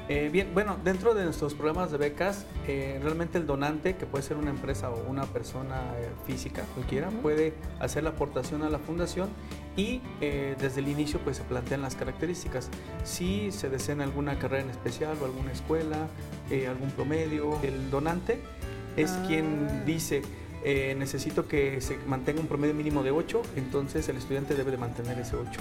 Eh, 0.06 0.28
bien, 0.30 0.50
bueno, 0.52 0.76
dentro 0.84 1.14
de 1.14 1.24
nuestros 1.24 1.54
programas 1.54 1.90
de 1.90 1.96
becas, 1.96 2.44
eh, 2.68 3.00
realmente 3.02 3.38
el 3.38 3.46
donante, 3.46 3.96
que 3.96 4.04
puede 4.04 4.22
ser 4.22 4.36
una 4.36 4.50
empresa 4.50 4.90
o 4.90 5.02
una 5.08 5.24
persona 5.24 5.94
eh, 5.96 6.10
física, 6.26 6.64
cualquiera, 6.74 7.08
puede 7.08 7.54
hacer 7.80 8.04
la 8.04 8.10
aportación 8.10 8.62
a 8.64 8.68
la 8.68 8.78
fundación 8.78 9.30
y 9.76 10.00
desde 10.20 10.80
el 10.80 10.88
inicio 10.88 11.18
pues 11.24 11.38
se 11.38 11.42
plantean 11.42 11.82
las 11.82 11.96
características. 11.96 12.70
Si 13.02 13.50
se 13.50 13.68
desea 13.70 13.96
alguna 14.02 14.38
carrera 14.38 14.62
en 14.62 14.70
especial 14.70 15.16
o 15.20 15.24
alguna 15.24 15.50
escuela, 15.50 16.06
algún 16.68 16.90
promedio, 16.90 17.58
el 17.62 17.90
donante 17.90 18.38
es 18.96 19.10
ah. 19.10 19.24
quien 19.26 19.84
dice 19.84 20.22
necesito 20.96 21.48
que 21.48 21.80
se 21.80 21.98
mantenga 22.06 22.40
un 22.40 22.46
promedio 22.46 22.72
mínimo 22.72 23.02
de 23.02 23.10
8, 23.10 23.42
entonces 23.56 24.08
el 24.08 24.16
estudiante 24.16 24.54
debe 24.54 24.70
de 24.70 24.78
mantener 24.78 25.18
ese 25.18 25.34
8 25.34 25.60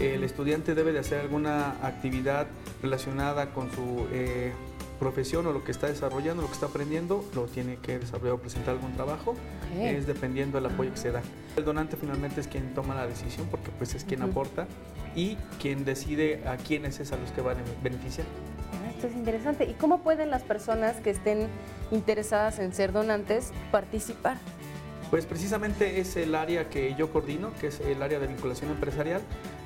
el 0.00 0.24
estudiante 0.24 0.74
debe 0.74 0.92
de 0.92 0.98
hacer 0.98 1.20
alguna 1.20 1.72
actividad 1.82 2.46
relacionada 2.82 3.52
con 3.52 3.70
su 3.70 4.06
eh, 4.12 4.52
profesión 4.98 5.46
o 5.46 5.52
lo 5.52 5.62
que 5.62 5.72
está 5.72 5.88
desarrollando, 5.88 6.42
lo 6.42 6.48
que 6.48 6.54
está 6.54 6.66
aprendiendo, 6.66 7.24
lo 7.34 7.44
tiene 7.46 7.76
que 7.76 7.98
desarrollar 7.98 8.34
o 8.34 8.38
presentar 8.38 8.74
algún 8.74 8.92
trabajo, 8.92 9.34
es 9.78 10.06
dependiendo 10.06 10.60
del 10.60 10.70
apoyo 10.70 10.90
que 10.90 10.98
se 10.98 11.10
da. 11.10 11.22
El 11.56 11.64
donante 11.64 11.96
finalmente 11.96 12.40
es 12.40 12.48
quien 12.48 12.74
toma 12.74 12.94
la 12.94 13.06
decisión 13.06 13.46
porque 13.50 13.70
pues 13.70 13.94
es 13.94 14.04
quien 14.04 14.22
aporta 14.22 14.66
y 15.14 15.36
quien 15.60 15.84
decide 15.84 16.46
a 16.46 16.56
quiénes 16.56 17.00
es 17.00 17.12
a 17.12 17.16
los 17.16 17.30
que 17.32 17.40
van 17.40 17.58
a 17.58 17.62
beneficiar. 17.82 18.26
Ah, 18.72 18.90
esto 18.90 19.06
es 19.06 19.14
interesante. 19.14 19.64
¿Y 19.64 19.74
cómo 19.74 20.02
pueden 20.02 20.30
las 20.30 20.42
personas 20.42 20.96
que 20.96 21.10
estén 21.10 21.48
interesadas 21.90 22.58
en 22.58 22.72
ser 22.72 22.92
donantes 22.92 23.52
participar? 23.70 24.36
Pues 25.10 25.26
precisamente 25.26 26.00
es 26.00 26.16
el 26.16 26.34
área 26.36 26.68
que 26.68 26.94
yo 26.94 27.10
coordino, 27.10 27.52
que 27.60 27.66
es 27.66 27.80
el 27.80 28.00
área 28.02 28.20
de 28.20 28.28
vinculación 28.28 28.70
empresarial. 28.70 29.20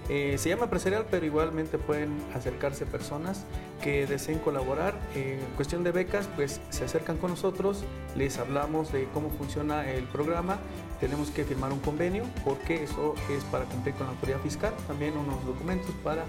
Eh, 0.09 0.37
se 0.39 0.51
llama 0.51 0.65
empresarial, 0.65 1.07
pero 1.11 1.25
igualmente 1.25 1.79
pueden 1.79 2.11
acercarse 2.35 2.85
personas 2.85 3.45
que 3.83 4.07
deseen 4.07 4.39
colaborar. 4.39 4.95
en 5.15 5.41
cuestión 5.57 5.83
de 5.85 5.93
becas, 5.93 6.29
pues 6.37 6.61
se 6.71 6.85
acercan 6.85 7.17
con 7.17 7.31
nosotros, 7.31 7.85
les 8.17 8.39
hablamos 8.39 8.93
de 8.93 9.09
cómo 9.15 9.31
funciona 9.31 9.89
el 9.91 10.05
programa, 10.05 10.59
tenemos 11.01 11.31
que 11.31 11.45
firmar 11.45 11.73
un 11.73 11.81
convenio 11.81 12.25
porque 12.45 12.85
eso 12.85 13.15
es 13.31 13.45
para 13.45 13.65
cumplir 13.65 13.95
con 13.95 14.07
la 14.07 14.13
autoridad 14.13 14.41
fiscal, 14.41 14.75
también 14.87 15.17
unos 15.17 15.45
documentos 15.45 15.95
para 16.03 16.25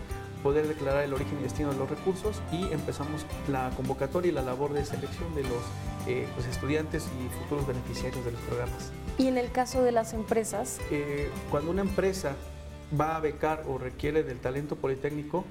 poder 0.46 0.68
declarar 0.68 1.04
el 1.04 1.14
origen 1.14 1.40
y 1.40 1.44
destino 1.44 1.72
de 1.72 1.78
los 1.80 1.90
recursos 1.90 2.40
y 2.52 2.72
empezamos 2.72 3.26
la 3.48 3.72
convocatoria 3.76 4.30
y 4.30 4.32
la 4.32 4.44
labor 4.44 4.74
de 4.74 4.86
selección 4.86 5.34
de 5.34 5.42
los 5.42 5.64
eh, 6.08 6.28
pues, 6.36 6.46
estudiantes 6.46 7.08
y 7.20 7.30
futuros 7.40 7.66
beneficiarios 7.66 8.24
de 8.24 8.32
los 8.32 8.42
programas. 8.42 8.92
¿Y 9.18 9.28
en 9.28 9.40
el 9.40 9.52
caso 9.52 9.82
de 9.82 9.92
las 9.92 10.14
empresas? 10.14 10.80
Eh, 10.92 11.30
cuando 11.50 11.72
una 11.72 11.82
empresa 11.82 12.36
va 13.00 13.16
a 13.16 13.20
becar 13.20 13.64
o 13.68 13.78
requiere 13.78 14.24
del 14.24 14.40
talento 14.40 14.76
politécnico, 14.76 15.46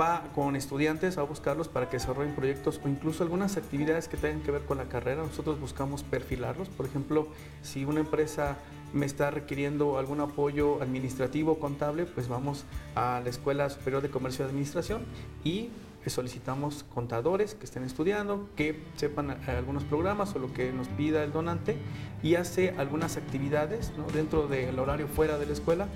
va 0.00 0.24
con 0.34 0.56
estudiantes 0.56 1.16
a 1.16 1.22
buscarlos 1.22 1.68
para 1.68 1.88
que 1.88 1.96
desarrollen 1.98 2.34
proyectos 2.34 2.80
o 2.84 2.88
incluso 2.88 3.22
algunas 3.22 3.56
actividades 3.56 4.08
que 4.08 4.16
tengan 4.16 4.40
que 4.42 4.50
ver 4.50 4.62
con 4.62 4.78
la 4.78 4.86
carrera. 4.86 5.22
Nosotros 5.22 5.60
buscamos 5.60 6.02
perfilarlos. 6.02 6.68
Por 6.68 6.86
ejemplo, 6.86 7.28
si 7.62 7.84
una 7.84 8.00
empresa 8.00 8.56
me 8.92 9.06
está 9.06 9.30
requiriendo 9.30 9.98
algún 9.98 10.20
apoyo 10.20 10.82
administrativo, 10.82 11.58
contable, 11.58 12.06
pues 12.06 12.28
vamos 12.28 12.64
a 12.94 13.20
la 13.22 13.30
Escuela 13.30 13.70
Superior 13.70 14.02
de 14.02 14.10
Comercio 14.10 14.44
y 14.44 14.48
Administración 14.48 15.02
y 15.44 15.70
solicitamos 16.10 16.84
contadores 16.94 17.54
que 17.54 17.64
estén 17.64 17.82
estudiando, 17.82 18.48
que 18.56 18.80
sepan 18.96 19.38
algunos 19.48 19.84
programas 19.84 20.34
o 20.34 20.38
lo 20.38 20.52
que 20.52 20.72
nos 20.72 20.88
pida 20.88 21.24
el 21.24 21.32
donante 21.32 21.76
y 22.22 22.36
hace 22.36 22.70
algunas 22.78 23.16
actividades 23.16 23.92
dentro 24.12 24.46
del 24.46 24.78
horario 24.78 25.08
fuera 25.08 25.38
de 25.38 25.46
la 25.46 25.52
escuela 25.52 25.88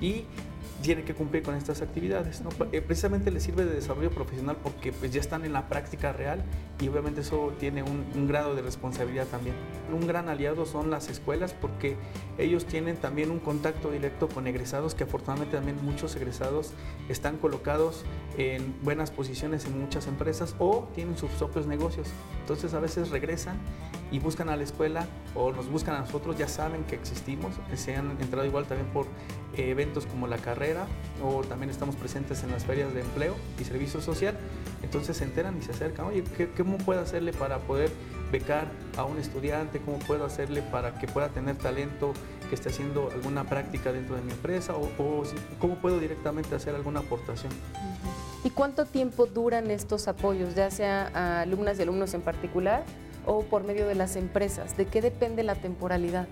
y 0.00 0.24
tiene 0.86 1.02
que 1.02 1.14
cumplir 1.14 1.42
con 1.42 1.56
estas 1.56 1.82
actividades. 1.82 2.40
Eh, 2.70 2.80
precisamente 2.80 3.32
les 3.32 3.42
sirve 3.42 3.64
de 3.64 3.74
desarrollo 3.74 4.10
profesional 4.10 4.56
porque 4.62 4.92
pues, 4.92 5.10
ya 5.10 5.18
están 5.18 5.44
en 5.44 5.52
la 5.52 5.68
práctica 5.68 6.12
real 6.12 6.44
y 6.80 6.86
obviamente 6.86 7.22
eso 7.22 7.52
tiene 7.58 7.82
un, 7.82 8.28
grado 8.28 8.54
de 8.54 8.62
responsabilidad 8.62 9.26
también. 9.26 9.56
Un 9.92 10.06
gran 10.06 10.28
aliado 10.28 10.64
son 10.64 10.92
las 10.92 11.08
escuelas 11.08 11.54
porque 11.54 11.96
ellos 12.38 12.66
tienen 12.66 12.96
también 12.98 13.32
un 13.32 13.40
contacto 13.40 13.90
directo 13.90 14.28
con 14.28 14.46
egresados 14.46 14.94
que 14.94 15.02
afortunadamente 15.02 15.56
también 15.56 15.84
muchos 15.84 16.14
egresados 16.14 16.70
están 17.08 17.36
colocados 17.38 18.04
en 18.38 18.72
buenas 18.84 19.10
posiciones 19.10 19.64
en 19.64 19.80
muchas 19.80 20.06
empresas 20.06 20.54
o 20.60 20.88
tienen 20.94 21.18
sus 21.18 21.30
propios 21.30 21.66
negocios. 21.66 22.06
Entonces 22.42 22.74
a 22.74 22.78
veces 22.78 23.10
regresan 23.10 23.56
y 24.12 24.20
buscan 24.20 24.48
a 24.50 24.56
la 24.56 24.62
escuela 24.62 25.06
o 25.34 25.50
nos 25.50 25.68
buscan 25.68 25.96
a 25.96 26.00
nosotros, 26.00 26.38
ya 26.38 26.46
saben 26.46 26.84
que 26.84 26.94
existimos, 26.94 27.54
se 27.74 27.96
han 27.96 28.12
entrado 28.20 28.46
igual 28.46 28.66
también 28.66 28.88
por 28.92 29.06
eventos 29.56 30.06
como 30.06 30.28
la 30.28 30.36
carrera 30.36 30.75
o 31.22 31.42
también 31.42 31.70
estamos 31.70 31.96
presentes 31.96 32.42
en 32.42 32.50
las 32.50 32.64
ferias 32.64 32.92
de 32.94 33.00
empleo 33.00 33.34
y 33.60 33.64
servicio 33.64 34.00
social, 34.00 34.36
entonces 34.82 35.16
se 35.16 35.24
enteran 35.24 35.56
y 35.58 35.62
se 35.62 35.72
acercan, 35.72 36.06
oye, 36.06 36.24
¿cómo 36.56 36.78
puedo 36.78 37.00
hacerle 37.00 37.32
para 37.32 37.58
poder 37.58 37.90
becar 38.30 38.66
a 38.96 39.04
un 39.04 39.18
estudiante? 39.18 39.80
¿Cómo 39.80 39.98
puedo 39.98 40.24
hacerle 40.24 40.62
para 40.62 40.98
que 40.98 41.06
pueda 41.06 41.28
tener 41.28 41.56
talento, 41.56 42.12
que 42.48 42.54
esté 42.54 42.68
haciendo 42.68 43.10
alguna 43.12 43.44
práctica 43.44 43.92
dentro 43.92 44.16
de 44.16 44.22
mi 44.22 44.32
empresa 44.32 44.74
o, 44.76 44.88
cómo 45.58 45.76
puedo 45.76 45.98
directamente 45.98 46.54
hacer 46.54 46.74
alguna 46.74 47.00
aportación? 47.00 47.52
¿Y 48.44 48.50
cuánto 48.50 48.84
tiempo 48.84 49.26
duran 49.26 49.70
estos 49.70 50.08
apoyos, 50.08 50.54
ya 50.54 50.70
sea 50.70 51.10
a 51.14 51.40
alumnas 51.40 51.78
y 51.78 51.82
alumnos 51.82 52.14
en 52.14 52.22
particular 52.22 52.84
o 53.24 53.42
por 53.42 53.64
medio 53.64 53.88
de 53.88 53.94
las 53.94 54.16
empresas? 54.16 54.76
¿De 54.76 54.86
qué 54.86 55.02
depende 55.02 55.42
la 55.42 55.56
temporalidad? 55.56 56.28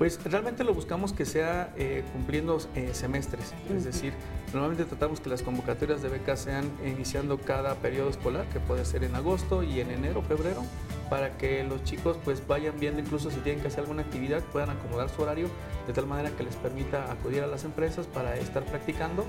Pues 0.00 0.18
realmente 0.24 0.64
lo 0.64 0.72
buscamos 0.72 1.12
que 1.12 1.26
sea 1.26 1.74
eh, 1.76 2.04
cumpliendo 2.14 2.58
eh, 2.74 2.88
semestres, 2.94 3.52
es 3.68 3.84
decir, 3.84 4.14
normalmente 4.54 4.86
tratamos 4.86 5.20
que 5.20 5.28
las 5.28 5.42
convocatorias 5.42 6.00
de 6.00 6.08
becas 6.08 6.40
sean 6.40 6.70
iniciando 6.86 7.36
cada 7.36 7.74
periodo 7.74 8.08
escolar, 8.08 8.46
que 8.46 8.60
puede 8.60 8.86
ser 8.86 9.04
en 9.04 9.14
agosto 9.14 9.62
y 9.62 9.78
en 9.78 9.90
enero, 9.90 10.22
febrero, 10.22 10.62
para 11.10 11.36
que 11.36 11.64
los 11.64 11.84
chicos 11.84 12.16
pues 12.24 12.46
vayan 12.46 12.80
viendo 12.80 12.98
incluso 12.98 13.30
si 13.30 13.40
tienen 13.40 13.60
que 13.60 13.68
hacer 13.68 13.80
alguna 13.80 14.00
actividad, 14.00 14.40
puedan 14.44 14.70
acomodar 14.70 15.10
su 15.10 15.20
horario 15.20 15.48
de 15.86 15.92
tal 15.92 16.06
manera 16.06 16.30
que 16.30 16.44
les 16.44 16.56
permita 16.56 17.12
acudir 17.12 17.42
a 17.42 17.46
las 17.46 17.64
empresas 17.64 18.06
para 18.06 18.38
estar 18.38 18.64
practicando 18.64 19.26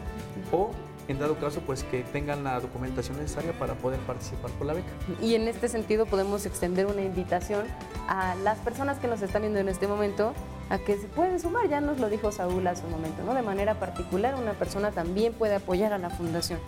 o 0.54 0.72
en 1.10 1.20
dado 1.20 1.36
caso 1.38 1.60
pues 1.66 1.84
que 1.84 2.04
tengan 2.14 2.46
la 2.46 2.62
documentación 2.62 3.18
necesaria 3.18 3.52
para 3.60 3.74
poder 3.74 4.00
participar 4.02 4.52
por 4.52 4.68
la 4.68 4.74
beca. 4.74 4.88
Y 5.22 5.36
en 5.36 5.50
este 5.50 5.68
sentido 5.68 6.06
podemos 6.06 6.46
extender 6.46 6.86
una 6.86 7.02
invitación 7.02 7.66
a 8.08 8.36
las 8.36 8.60
personas 8.60 9.00
que 9.00 9.08
nos 9.08 9.22
están 9.22 9.42
viendo 9.42 9.60
en 9.60 9.68
este 9.68 9.88
momento 9.88 10.34
a 10.72 10.80
que 10.80 10.98
se 10.98 11.08
pueden 11.08 11.38
sumar, 11.38 11.68
ya 11.68 11.82
nos 11.82 12.00
lo 12.00 12.10
dijo 12.10 12.32
Saúl 12.32 12.66
hace 12.66 12.86
un 12.86 12.92
momento, 12.92 13.24
¿no? 13.24 13.34
De 13.34 13.42
manera 13.42 13.76
particular 13.76 14.36
una 14.36 14.54
persona 14.54 14.92
también 14.92 15.34
puede 15.34 15.56
apoyar 15.56 15.92
a 15.92 15.98
la 15.98 16.10
fundación. 16.10 16.60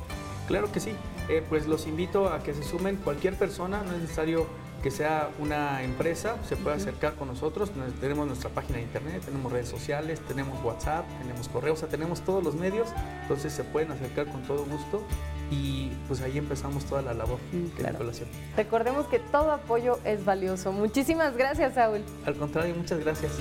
Claro 0.46 0.70
que 0.74 0.82
sí, 0.82 0.92
eh, 1.30 1.42
pues 1.48 1.68
los 1.68 1.88
invito 1.88 2.28
a 2.28 2.44
que 2.44 2.54
se 2.54 2.64
sumen 2.64 2.98
cualquier 2.98 3.36
persona, 3.36 3.82
no 3.82 3.94
es 3.94 4.02
necesario 4.02 4.46
que 4.84 4.92
sea 4.92 5.30
una 5.40 5.82
empresa, 5.82 6.36
se 6.48 6.58
puede 6.58 6.76
acercar 6.76 7.16
con 7.16 7.30
nosotros. 7.30 7.72
Tenemos 8.02 8.28
nuestra 8.28 8.50
página 8.50 8.78
de 8.78 8.84
internet, 8.84 9.24
tenemos 9.24 9.52
redes 9.52 9.70
sociales, 9.70 10.20
tenemos 10.28 10.62
WhatsApp, 10.64 11.06
tenemos 11.22 11.48
correo, 11.48 11.74
o 11.74 11.78
sea, 11.78 11.88
tenemos 11.88 12.22
todos 12.22 12.44
los 12.44 12.54
medios, 12.56 12.90
entonces 13.22 13.54
se 13.54 13.64
pueden 13.64 13.92
acercar 13.92 14.28
con 14.28 14.44
todo 14.44 14.66
gusto 14.66 15.02
y 15.50 15.92
pues 16.08 16.22
ahí 16.22 16.38
empezamos 16.38 16.84
toda 16.84 17.02
la 17.02 17.14
labor 17.14 17.40
de 17.52 17.82
la 17.82 17.94
población. 17.94 18.28
Recordemos 18.58 19.08
que 19.08 19.20
todo 19.20 19.52
apoyo 19.52 20.00
es 20.04 20.26
valioso. 20.26 20.74
Muchísimas 20.74 21.38
gracias, 21.38 21.76
Saúl. 21.76 22.02
Al 22.26 22.36
contrario, 22.36 22.76
muchas 22.76 23.00
gracias. 23.00 23.32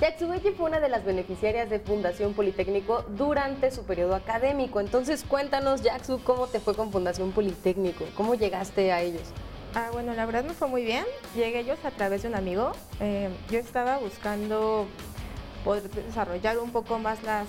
Yaxubelli 0.00 0.52
fue 0.52 0.70
una 0.70 0.80
de 0.80 0.88
las 0.88 1.04
beneficiarias 1.04 1.68
de 1.68 1.78
Fundación 1.78 2.32
Politécnico 2.32 3.04
durante 3.18 3.70
su 3.70 3.84
periodo 3.84 4.14
académico. 4.14 4.80
Entonces, 4.80 5.24
cuéntanos, 5.28 5.82
Yaxu, 5.82 6.20
¿cómo 6.24 6.46
te 6.46 6.58
fue 6.58 6.74
con 6.74 6.90
Fundación 6.90 7.32
Politécnico? 7.32 8.06
¿Cómo 8.16 8.34
llegaste 8.34 8.92
a 8.92 9.02
ellos? 9.02 9.24
Ah, 9.74 9.90
bueno, 9.92 10.14
la 10.14 10.24
verdad 10.24 10.42
me 10.44 10.54
fue 10.54 10.68
muy 10.68 10.84
bien. 10.86 11.04
Llegué 11.34 11.58
a 11.58 11.60
ellos 11.60 11.78
a 11.84 11.90
través 11.90 12.22
de 12.22 12.28
un 12.28 12.34
amigo. 12.34 12.72
Eh, 13.00 13.28
yo 13.50 13.58
estaba 13.58 13.98
buscando 13.98 14.86
poder 15.66 15.90
desarrollar 15.90 16.58
un 16.58 16.72
poco 16.72 16.98
más 16.98 17.22
las 17.22 17.48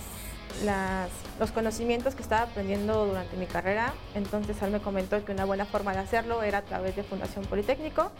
los 1.40 1.52
conocimientos 1.52 2.16
que 2.16 2.22
estaba 2.22 2.44
aprendiendo 2.44 3.06
durante 3.06 3.36
mi 3.38 3.46
carrera. 3.46 3.94
Entonces 4.16 4.62
él 4.62 4.72
me 4.72 4.80
comentó 4.80 5.24
que 5.26 5.32
una 5.32 5.46
buena 5.46 5.66
forma 5.66 5.94
de 5.94 6.00
hacerlo 6.00 6.44
era 6.44 6.60
a 6.60 6.62
través 6.62 6.96
de 6.96 7.04
Fundación 7.04 7.46
Politécnico 7.46 8.12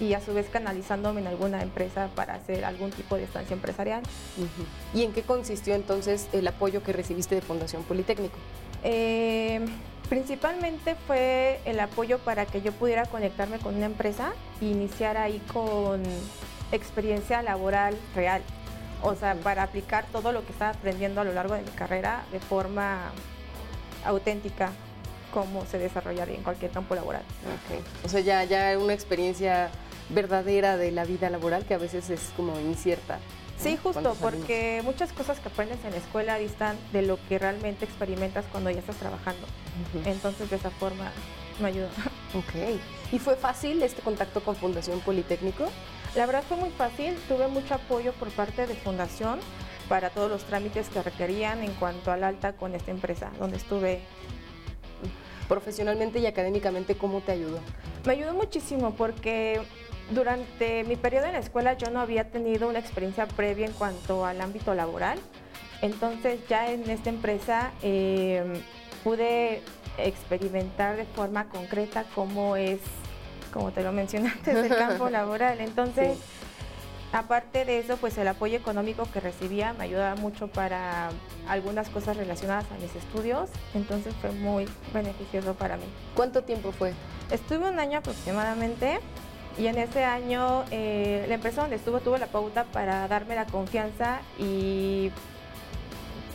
y 0.00 0.14
a 0.14 0.20
su 0.20 0.34
vez 0.34 0.48
canalizándome 0.50 1.20
en 1.20 1.28
alguna 1.28 1.62
empresa 1.62 2.08
para 2.14 2.34
hacer 2.34 2.64
algún 2.64 2.90
tipo 2.90 3.16
de 3.16 3.24
estancia 3.24 3.54
empresarial. 3.54 4.02
¿Y 4.94 5.02
en 5.02 5.12
qué 5.12 5.22
consistió 5.22 5.74
entonces 5.74 6.28
el 6.32 6.46
apoyo 6.48 6.82
que 6.82 6.92
recibiste 6.92 7.34
de 7.34 7.42
Fundación 7.42 7.82
Politécnico? 7.84 8.36
Eh, 8.82 9.64
principalmente 10.08 10.94
fue 11.06 11.60
el 11.64 11.80
apoyo 11.80 12.18
para 12.18 12.46
que 12.46 12.62
yo 12.62 12.72
pudiera 12.72 13.06
conectarme 13.06 13.58
con 13.58 13.76
una 13.76 13.86
empresa 13.86 14.32
e 14.60 14.66
iniciar 14.66 15.16
ahí 15.16 15.40
con 15.52 16.02
experiencia 16.72 17.42
laboral 17.42 17.96
real 18.14 18.42
o 19.02 19.14
sea, 19.14 19.34
para 19.34 19.62
aplicar 19.62 20.06
todo 20.12 20.32
lo 20.32 20.44
que 20.44 20.52
estaba 20.52 20.70
aprendiendo 20.70 21.20
a 21.20 21.24
lo 21.24 21.32
largo 21.32 21.54
de 21.54 21.62
mi 21.62 21.70
carrera 21.70 22.24
de 22.32 22.40
forma 22.40 23.10
auténtica, 24.04 24.70
como 25.32 25.66
se 25.66 25.78
desarrollaría 25.78 26.36
en 26.36 26.42
cualquier 26.42 26.70
campo 26.70 26.94
laboral. 26.94 27.22
O 28.04 28.08
sea, 28.08 28.20
ya, 28.20 28.44
ya 28.44 28.78
una 28.78 28.94
experiencia 28.94 29.70
verdadera 30.08 30.76
de 30.76 30.90
la 30.90 31.04
vida 31.04 31.30
laboral 31.30 31.64
que 31.64 31.74
a 31.74 31.78
veces 31.78 32.10
es 32.10 32.32
como 32.36 32.58
incierta. 32.60 33.18
Sí, 33.58 33.76
justo, 33.76 34.16
porque 34.20 34.80
muchas 34.84 35.12
cosas 35.12 35.40
que 35.40 35.48
aprendes 35.48 35.78
en 35.84 35.90
la 35.90 35.96
escuela 35.96 36.38
distan 36.38 36.76
de 36.92 37.02
lo 37.02 37.18
que 37.28 37.38
realmente 37.38 37.84
experimentas 37.84 38.44
cuando 38.52 38.70
ya 38.70 38.78
estás 38.78 38.96
trabajando. 38.96 39.46
Entonces, 40.04 40.48
de 40.48 40.56
esa 40.56 40.70
forma, 40.70 41.10
me 41.60 41.68
ayudó. 41.68 41.88
Ok. 42.34 42.78
¿Y 43.10 43.18
fue 43.18 43.36
fácil 43.36 43.82
este 43.82 44.00
contacto 44.02 44.44
con 44.44 44.54
Fundación 44.54 45.00
Politécnico? 45.00 45.68
La 46.18 46.26
verdad 46.26 46.42
fue 46.42 46.56
muy 46.56 46.70
fácil, 46.70 47.14
tuve 47.28 47.46
mucho 47.46 47.76
apoyo 47.76 48.12
por 48.14 48.28
parte 48.30 48.66
de 48.66 48.74
Fundación 48.74 49.38
para 49.88 50.10
todos 50.10 50.28
los 50.28 50.42
trámites 50.42 50.88
que 50.88 51.00
requerían 51.00 51.62
en 51.62 51.72
cuanto 51.74 52.10
al 52.10 52.24
alta 52.24 52.54
con 52.54 52.74
esta 52.74 52.90
empresa, 52.90 53.30
donde 53.38 53.56
estuve 53.56 54.00
profesionalmente 55.48 56.18
y 56.18 56.26
académicamente, 56.26 56.96
¿cómo 56.96 57.20
te 57.20 57.30
ayudó? 57.30 57.60
Me 58.04 58.14
ayudó 58.14 58.34
muchísimo 58.34 58.96
porque 58.96 59.60
durante 60.10 60.82
mi 60.82 60.96
periodo 60.96 61.26
en 61.26 61.34
la 61.34 61.38
escuela 61.38 61.74
yo 61.74 61.88
no 61.90 62.00
había 62.00 62.32
tenido 62.32 62.68
una 62.68 62.80
experiencia 62.80 63.28
previa 63.28 63.66
en 63.66 63.72
cuanto 63.72 64.26
al 64.26 64.40
ámbito 64.40 64.74
laboral. 64.74 65.20
Entonces 65.82 66.40
ya 66.48 66.68
en 66.72 66.90
esta 66.90 67.10
empresa 67.10 67.70
eh, 67.80 68.60
pude 69.04 69.62
experimentar 69.98 70.96
de 70.96 71.04
forma 71.04 71.48
concreta 71.48 72.06
cómo 72.12 72.56
es 72.56 72.80
como 73.48 73.70
te 73.72 73.82
lo 73.82 73.92
mencioné 73.92 74.30
antes, 74.30 74.54
del 74.54 74.76
campo 74.76 75.08
laboral. 75.10 75.60
Entonces, 75.60 76.18
aparte 77.12 77.64
de 77.64 77.78
eso, 77.78 77.96
pues 77.96 78.18
el 78.18 78.28
apoyo 78.28 78.56
económico 78.56 79.06
que 79.12 79.20
recibía 79.20 79.72
me 79.72 79.84
ayudaba 79.84 80.14
mucho 80.16 80.48
para 80.48 81.10
algunas 81.48 81.88
cosas 81.88 82.16
relacionadas 82.16 82.66
a 82.70 82.74
mis 82.74 82.94
estudios, 82.94 83.50
entonces 83.74 84.14
fue 84.20 84.32
muy 84.32 84.66
beneficioso 84.92 85.54
para 85.54 85.76
mí. 85.76 85.84
¿Cuánto 86.14 86.42
tiempo 86.42 86.72
fue? 86.72 86.92
Estuve 87.30 87.68
un 87.68 87.78
año 87.78 87.98
aproximadamente 87.98 89.00
y 89.58 89.66
en 89.66 89.78
ese 89.78 90.04
año 90.04 90.64
eh, 90.70 91.24
la 91.28 91.34
empresa 91.34 91.62
donde 91.62 91.76
estuve 91.76 92.00
tuvo 92.00 92.18
la 92.18 92.26
pauta 92.26 92.64
para 92.64 93.08
darme 93.08 93.34
la 93.34 93.46
confianza 93.46 94.20
y 94.38 95.10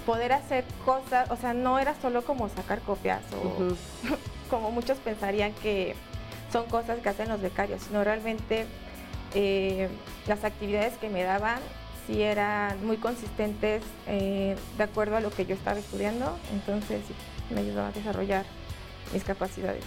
poder 0.05 0.33
hacer 0.33 0.65
cosas, 0.85 1.31
o 1.31 1.37
sea, 1.37 1.53
no 1.53 1.79
era 1.79 1.95
solo 2.01 2.23
como 2.23 2.49
sacar 2.49 2.81
copias 2.81 3.21
o 3.31 3.75
como 4.49 4.71
muchos 4.71 4.97
pensarían 4.97 5.53
que 5.53 5.95
son 6.53 6.65
cosas 6.67 6.99
que 6.99 7.09
hacen 7.09 7.27
los 7.27 7.41
becarios, 7.41 7.81
sino 7.81 8.03
realmente 8.03 8.65
eh, 9.33 9.89
las 10.27 10.43
actividades 10.43 10.93
que 10.99 11.09
me 11.09 11.23
daban 11.23 11.59
sí 12.05 12.21
eran 12.21 12.85
muy 12.85 12.97
consistentes 12.97 13.81
eh, 14.07 14.55
de 14.77 14.83
acuerdo 14.83 15.17
a 15.17 15.19
lo 15.19 15.31
que 15.31 15.45
yo 15.47 15.55
estaba 15.55 15.79
estudiando, 15.79 16.37
entonces 16.53 17.01
me 17.53 17.61
ayudó 17.61 17.83
a 17.83 17.91
desarrollar 17.91 18.45
mis 19.11 19.23
capacidades. 19.23 19.83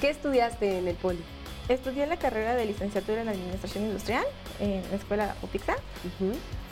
¿Qué 0.00 0.08
estudiaste 0.08 0.78
en 0.78 0.88
el 0.88 0.96
poli? 0.96 1.22
Estudié 1.68 2.06
la 2.06 2.16
carrera 2.16 2.54
de 2.56 2.66
licenciatura 2.66 3.22
en 3.22 3.28
Administración 3.28 3.84
Industrial 3.84 4.24
en 4.60 4.82
la 4.90 4.96
Escuela 4.96 5.36
UPIXA. 5.42 5.76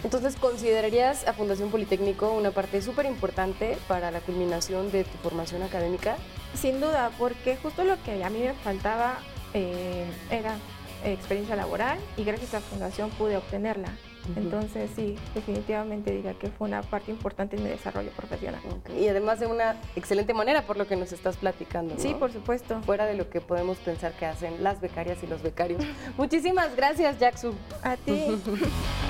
Entonces, 0.02 0.37
¿considerarías 0.37 1.28
a 1.28 1.33
Fundación 1.33 1.70
Politécnico 1.70 2.33
una 2.33 2.50
parte 2.50 2.83
súper 2.83 3.06
importante 3.06 3.76
para 3.87 4.11
la 4.11 4.20
culminación 4.20 4.90
de 4.90 5.04
tu 5.04 5.16
formación 5.18 5.62
académica? 5.62 6.16
Sin 6.54 6.80
duda, 6.80 7.10
porque 7.18 7.56
justo 7.56 7.84
lo 7.84 8.02
que 8.02 8.22
a 8.24 8.30
mí 8.30 8.40
me 8.40 8.54
faltaba 8.54 9.18
eh, 9.54 10.04
era 10.30 10.56
experiencia 11.04 11.56
laboral 11.56 11.98
y 12.16 12.24
gracias 12.24 12.54
a 12.54 12.60
Fundación 12.60 13.10
pude 13.10 13.36
obtenerla. 13.36 13.88
Entonces 14.36 14.90
sí, 14.94 15.16
definitivamente 15.34 16.12
diría 16.12 16.34
que 16.34 16.48
fue 16.48 16.68
una 16.68 16.82
parte 16.82 17.10
importante 17.10 17.56
en 17.56 17.64
mi 17.64 17.70
desarrollo 17.70 18.10
profesional. 18.10 18.60
Y 18.98 19.08
además 19.08 19.40
de 19.40 19.46
una 19.46 19.76
excelente 19.96 20.34
manera 20.34 20.66
por 20.66 20.76
lo 20.76 20.86
que 20.86 20.94
nos 20.94 21.12
estás 21.12 21.36
platicando. 21.36 21.94
Sí, 21.98 22.14
por 22.14 22.30
supuesto. 22.30 22.80
Fuera 22.82 23.06
de 23.06 23.14
lo 23.14 23.30
que 23.30 23.40
podemos 23.40 23.78
pensar 23.78 24.12
que 24.12 24.26
hacen 24.26 24.62
las 24.62 24.80
becarias 24.80 25.22
y 25.22 25.26
los 25.26 25.42
becarios. 25.42 25.82
Muchísimas 26.16 26.76
gracias, 26.76 27.18
Jackson. 27.18 27.54
A 27.82 27.96
ti. 27.96 28.26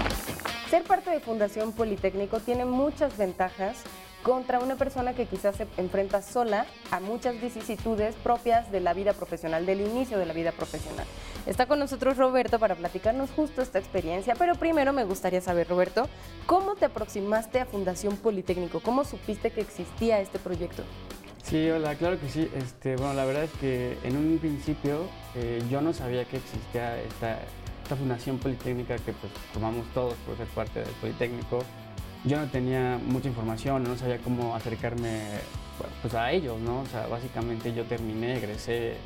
Ser 0.70 0.84
parte 0.84 1.10
de 1.10 1.20
Fundación 1.20 1.72
Politécnico 1.72 2.38
tiene 2.38 2.64
muchas 2.64 3.16
ventajas 3.18 3.78
contra 4.22 4.58
una 4.58 4.76
persona 4.76 5.14
que 5.14 5.26
quizás 5.26 5.56
se 5.56 5.66
enfrenta 5.76 6.22
sola 6.22 6.66
a 6.90 7.00
muchas 7.00 7.40
vicisitudes 7.40 8.14
propias 8.16 8.70
de 8.70 8.80
la 8.80 8.94
vida 8.94 9.12
profesional, 9.12 9.66
del 9.66 9.80
inicio 9.80 10.18
de 10.18 10.26
la 10.26 10.32
vida 10.32 10.52
profesional. 10.52 11.06
Está 11.46 11.66
con 11.66 11.78
nosotros 11.78 12.16
Roberto 12.16 12.58
para 12.58 12.74
platicarnos 12.74 13.30
justo 13.30 13.62
esta 13.62 13.78
experiencia, 13.78 14.34
pero 14.38 14.54
primero 14.54 14.92
me 14.92 15.04
gustaría 15.04 15.40
saber, 15.40 15.68
Roberto, 15.68 16.08
¿cómo 16.46 16.74
te 16.74 16.84
aproximaste 16.84 17.60
a 17.60 17.66
Fundación 17.66 18.16
Politécnico? 18.16 18.80
¿Cómo 18.80 19.04
supiste 19.04 19.50
que 19.50 19.60
existía 19.60 20.20
este 20.20 20.38
proyecto? 20.38 20.82
Sí, 21.42 21.70
hola, 21.70 21.94
claro 21.94 22.20
que 22.20 22.28
sí. 22.28 22.48
Este, 22.54 22.96
bueno, 22.96 23.14
la 23.14 23.24
verdad 23.24 23.44
es 23.44 23.50
que 23.52 23.96
en 24.04 24.16
un 24.16 24.38
principio 24.38 25.06
eh, 25.34 25.62
yo 25.70 25.80
no 25.80 25.92
sabía 25.92 26.24
que 26.24 26.36
existía 26.36 27.00
esta, 27.00 27.38
esta 27.82 27.96
Fundación 27.96 28.38
Politécnica 28.38 28.96
que 28.96 29.12
pues 29.12 29.32
formamos 29.52 29.86
todos 29.94 30.14
por 30.26 30.36
ser 30.36 30.46
parte 30.48 30.80
del 30.80 30.92
Politécnico 31.00 31.64
yo 32.24 32.38
no 32.38 32.46
tenía 32.46 32.98
mucha 33.02 33.28
información, 33.28 33.84
no 33.84 33.96
sabía 33.96 34.18
cómo 34.18 34.54
acercarme 34.54 35.22
pues, 36.02 36.14
a 36.14 36.32
ellos, 36.32 36.60
¿no? 36.60 36.84
Básicamente 37.10 37.72
yo 37.72 37.84
terminé, 37.84 38.36
egresé, 38.36 38.96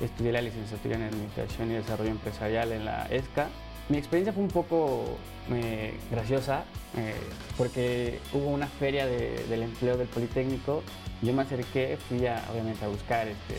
estudié 0.00 0.32
la 0.32 0.40
licenciatura 0.40 0.96
en 0.96 1.02
Administración 1.02 1.70
y 1.70 1.74
Desarrollo 1.74 2.10
Empresarial 2.10 2.72
en 2.72 2.84
la 2.84 3.06
ESCA. 3.10 3.48
Mi 3.88 3.98
experiencia 3.98 4.32
fue 4.32 4.42
un 4.42 4.48
poco 4.48 5.18
eh, 5.50 5.94
graciosa 6.10 6.64
eh, 6.96 7.14
porque 7.58 8.20
hubo 8.32 8.48
una 8.48 8.66
feria 8.66 9.06
del 9.06 9.62
empleo 9.62 9.96
del 9.96 10.08
Politécnico. 10.08 10.82
Yo 11.20 11.32
me 11.34 11.42
acerqué, 11.42 11.98
fui 12.08 12.26
a, 12.26 12.42
obviamente 12.50 12.84
a 12.84 12.88
buscar 12.88 13.28
este, 13.28 13.56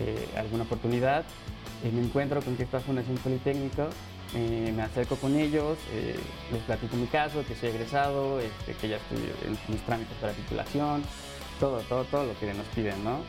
eh, 0.00 0.28
alguna 0.36 0.64
oportunidad 0.64 1.24
y 1.84 1.94
me 1.94 2.02
encuentro 2.02 2.42
con 2.42 2.56
que 2.56 2.64
esta 2.64 2.80
Fundación 2.80 3.16
Politécnico 3.18 3.88
eh, 4.34 4.72
me 4.74 4.82
acerco 4.82 5.16
con 5.16 5.36
ellos, 5.36 5.78
eh, 5.92 6.18
les 6.52 6.62
platico 6.62 6.96
mi 6.96 7.06
caso, 7.06 7.44
que 7.46 7.54
soy 7.54 7.70
egresado, 7.70 8.40
este, 8.40 8.74
que 8.74 8.88
ya 8.88 8.96
estoy 8.96 9.18
en 9.46 9.56
mis 9.68 9.80
trámites 9.82 10.16
para 10.20 10.32
titulación, 10.32 11.02
todo, 11.60 11.80
todo, 11.82 12.04
todo 12.04 12.26
lo 12.26 12.38
que 12.38 12.52
nos 12.52 12.66
piden, 12.68 13.02
¿no? 13.04 13.20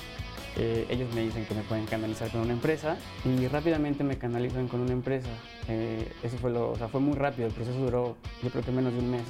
Eh, 0.57 0.87
ellos 0.89 1.13
me 1.13 1.21
dicen 1.21 1.45
que 1.45 1.53
me 1.53 1.61
pueden 1.61 1.85
canalizar 1.85 2.31
con 2.31 2.41
una 2.41 2.53
empresa 2.53 2.97
y 3.23 3.47
rápidamente 3.47 4.03
me 4.03 4.17
canalizan 4.17 4.67
con 4.67 4.81
una 4.81 4.93
empresa. 4.93 5.29
eso 5.67 6.37
fue 6.37 6.49
lo, 6.49 6.71
o 6.71 6.75
sea, 6.75 6.87
fue 6.87 6.99
muy 6.99 7.15
rápido, 7.15 7.47
el 7.47 7.53
proceso 7.53 7.77
duró 7.77 8.17
yo 8.41 8.49
creo 8.49 8.63
que 8.63 8.71
menos 8.71 8.93
de 8.93 8.99
un 8.99 9.11
mes. 9.11 9.25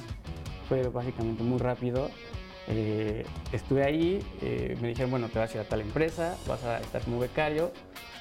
Fue 0.68 0.82
básicamente 0.88 1.42
muy 1.42 1.58
rápido. 1.58 2.10
Estuve 3.52 3.84
ahí, 3.84 4.22
me 4.80 4.88
dijeron, 4.88 5.10
bueno, 5.10 5.28
te 5.28 5.38
vas 5.38 5.50
a 5.50 5.54
ir 5.54 5.60
a 5.60 5.64
tal 5.64 5.80
empresa, 5.80 6.36
vas 6.46 6.62
a 6.64 6.80
estar 6.80 7.02
como 7.02 7.18
becario, 7.18 7.72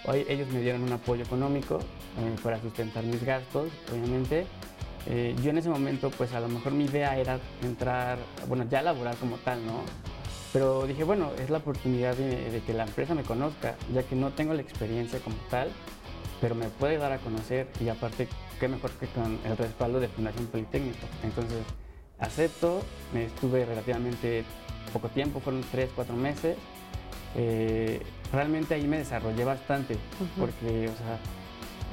Hoy 0.10 0.26
ellos 0.30 0.48
me 0.54 0.62
dieron 0.62 0.84
un 0.84 0.94
apoyo 0.94 1.24
económico 1.24 1.80
eh, 1.80 2.36
para 2.42 2.62
sustentar 2.62 3.04
mis 3.04 3.22
gastos, 3.24 3.70
obviamente. 3.92 4.46
Eh, 5.06 5.36
yo 5.44 5.50
en 5.50 5.58
ese 5.58 5.70
momento, 5.70 6.10
pues 6.12 6.34
a 6.34 6.40
lo 6.40 6.48
mejor 6.48 6.72
mi 6.72 6.86
idea 6.86 7.18
era 7.18 7.40
entrar, 7.62 8.18
bueno, 8.48 8.66
ya 8.70 8.82
laborar 8.82 9.18
como 9.18 9.36
tal, 9.38 9.66
¿no? 9.66 9.82
Pero 10.54 10.88
dije, 10.88 11.04
bueno, 11.04 11.32
es 11.38 11.50
la 11.50 11.58
oportunidad 11.58 12.16
de, 12.16 12.62
que 12.66 12.74
la 12.74 12.84
empresa 12.84 13.14
me 13.16 13.24
conozca, 13.24 13.76
ya 13.94 14.02
que 14.04 14.16
no 14.16 14.32
tengo 14.32 14.54
la 14.54 14.62
experiencia 14.62 15.20
como 15.20 15.36
tal, 15.50 15.70
pero 16.40 16.56
me 16.56 16.68
puede 16.70 16.98
dar 16.98 17.12
a 17.12 17.18
conocer 17.18 17.68
y 17.82 17.90
aparte, 17.90 18.30
qué 18.62 18.70
mejor 18.70 18.92
que 18.92 19.08
con 19.08 19.38
el 19.44 19.58
respaldo 19.58 20.00
de 20.00 20.08
Fundación 20.08 20.48
Politécnico. 20.48 21.06
Entonces, 21.22 21.60
acepto, 22.20 22.82
me 23.14 23.26
estuve 23.26 23.66
relativamente 23.66 24.44
poco 24.94 25.10
tiempo, 25.10 25.40
fueron 25.40 25.64
tres, 25.72 25.90
cuatro 25.96 26.16
meses, 26.16 26.58
eh, 27.36 28.02
realmente 28.32 28.74
ahí 28.74 28.88
me 28.88 28.98
desarrollé 28.98 29.44
bastante, 29.44 29.98
porque, 30.38 30.90
o 30.90 30.98
sea, 30.98 31.20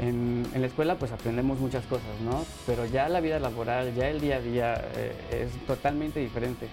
en, 0.01 0.47
la 0.55 0.67
escuela 0.67 0.97
pues 0.97 1.13
aprendemos 1.13 1.59
muchas 1.59 1.85
cosas, 1.87 2.21
¿no? 2.25 2.45
Pero 2.67 2.87
ya 2.87 3.09
la 3.09 3.21
vida 3.21 3.39
laboral, 3.39 3.95
ya 3.95 4.09
el 4.09 4.21
día 4.21 4.37
a 4.37 4.41
día 4.41 4.85
eh, 4.97 5.47
es 5.47 5.67
totalmente 5.67 6.21
diferente. 6.21 6.69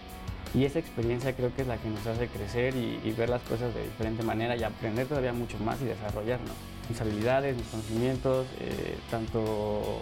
Y 0.54 0.66
esa 0.66 0.80
experiencia 0.80 1.34
creo 1.34 1.56
que 1.56 1.62
es 1.62 1.68
la 1.68 1.78
que 1.78 1.90
nos 1.90 2.06
hace 2.06 2.28
crecer 2.28 2.76
y, 2.76 3.12
ver 3.18 3.30
las 3.30 3.42
cosas 3.44 3.74
de 3.74 3.84
diferente 3.84 4.22
manera 4.22 4.58
y 4.58 4.64
aprender 4.64 5.08
todavía 5.08 5.32
mucho 5.32 5.58
más 5.60 5.82
y 5.82 5.86
desarrollarnos. 5.86 6.52
Mis 6.90 7.00
habilidades, 7.00 7.56
mis 7.56 7.68
conocimientos, 7.68 8.48
eh, 8.60 8.98
tanto 9.10 10.02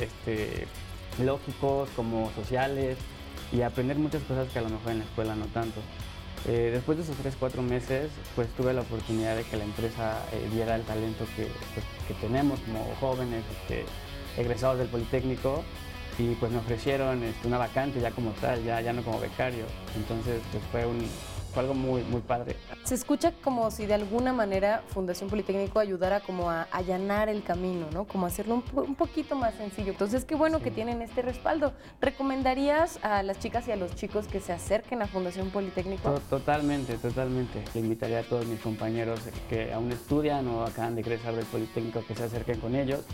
este, 0.00 0.66
lógicos 1.18 1.88
como 1.96 2.30
sociales 2.32 2.96
y 3.52 3.62
aprender 3.62 3.98
muchas 3.98 4.22
cosas 4.22 4.48
que 4.48 4.58
a 4.58 4.62
lo 4.62 4.70
mejor 4.70 4.92
en 4.92 4.98
la 5.00 5.04
escuela 5.04 5.34
no 5.34 5.46
tanto. 5.46 5.80
Eh, 6.48 6.70
después 6.72 6.98
de 6.98 7.04
esos 7.04 7.16
3-4 7.18 7.62
meses, 7.62 8.10
pues 8.34 8.48
tuve 8.56 8.72
la 8.72 8.80
oportunidad 8.80 9.36
de 9.36 9.44
que 9.44 9.56
la 9.56 9.64
empresa 9.64 10.24
eh, 10.32 10.48
diera 10.52 10.74
el 10.74 10.82
talento 10.82 11.24
que, 11.36 11.46
pues, 11.74 11.86
que 12.08 12.14
tenemos 12.14 12.58
como 12.60 12.84
jóvenes 12.98 13.44
este, 13.60 13.84
egresados 14.36 14.78
del 14.78 14.88
Politécnico 14.88 15.62
y 16.18 16.34
pues 16.34 16.50
me 16.50 16.58
ofrecieron 16.58 17.22
este, 17.22 17.46
una 17.46 17.58
vacante 17.58 18.00
ya 18.00 18.10
como 18.10 18.30
tal, 18.32 18.62
ya, 18.64 18.80
ya 18.80 18.92
no 18.92 19.02
como 19.02 19.20
becario. 19.20 19.64
Entonces 19.96 20.40
pues 20.50 20.64
fue 20.72 20.86
un, 20.86 21.06
fue 21.52 21.62
algo 21.62 21.74
muy, 21.74 22.02
muy 22.02 22.20
padre. 22.20 22.56
Se 22.84 22.94
escucha 22.94 23.32
como 23.42 23.70
si 23.70 23.86
de 23.86 23.94
alguna 23.94 24.32
manera 24.32 24.82
Fundación 24.88 25.30
Politécnico 25.30 25.78
ayudara 25.78 26.20
como 26.20 26.50
a 26.50 26.62
allanar 26.72 27.28
el 27.28 27.42
camino, 27.42 27.86
¿no? 27.92 28.04
Como 28.04 28.26
hacerlo 28.26 28.62
un, 28.74 28.94
poquito 28.94 29.36
más 29.36 29.54
sencillo. 29.54 29.92
Entonces, 29.92 30.24
qué 30.24 30.34
bueno 30.34 30.60
que 30.60 30.70
tienen 30.70 31.02
este 31.02 31.22
respaldo. 31.22 31.72
¿Recomendarías 32.00 32.98
a 33.02 33.22
las 33.22 33.38
chicas 33.38 33.68
y 33.68 33.72
a 33.72 33.76
los 33.76 33.94
chicos 33.94 34.26
que 34.26 34.40
se 34.40 34.52
acerquen 34.52 35.02
a 35.02 35.06
Fundación 35.06 35.50
Politécnico? 35.50 36.10
Totalmente, 36.28 36.96
totalmente. 36.98 37.62
Le 37.74 37.80
invitaría 37.80 38.20
a 38.20 38.24
todos 38.24 38.46
mis 38.46 38.60
compañeros 38.60 39.20
que 39.48 39.72
aún 39.72 39.92
estudian 39.92 40.48
o 40.48 40.64
acaban 40.64 40.94
de 40.94 41.02
egresar 41.02 41.34
del 41.34 41.46
Politécnico 41.46 42.04
que 42.06 42.14
se 42.14 42.24
acerquen 42.24 42.58
con 42.60 42.74
ellos 42.74 43.04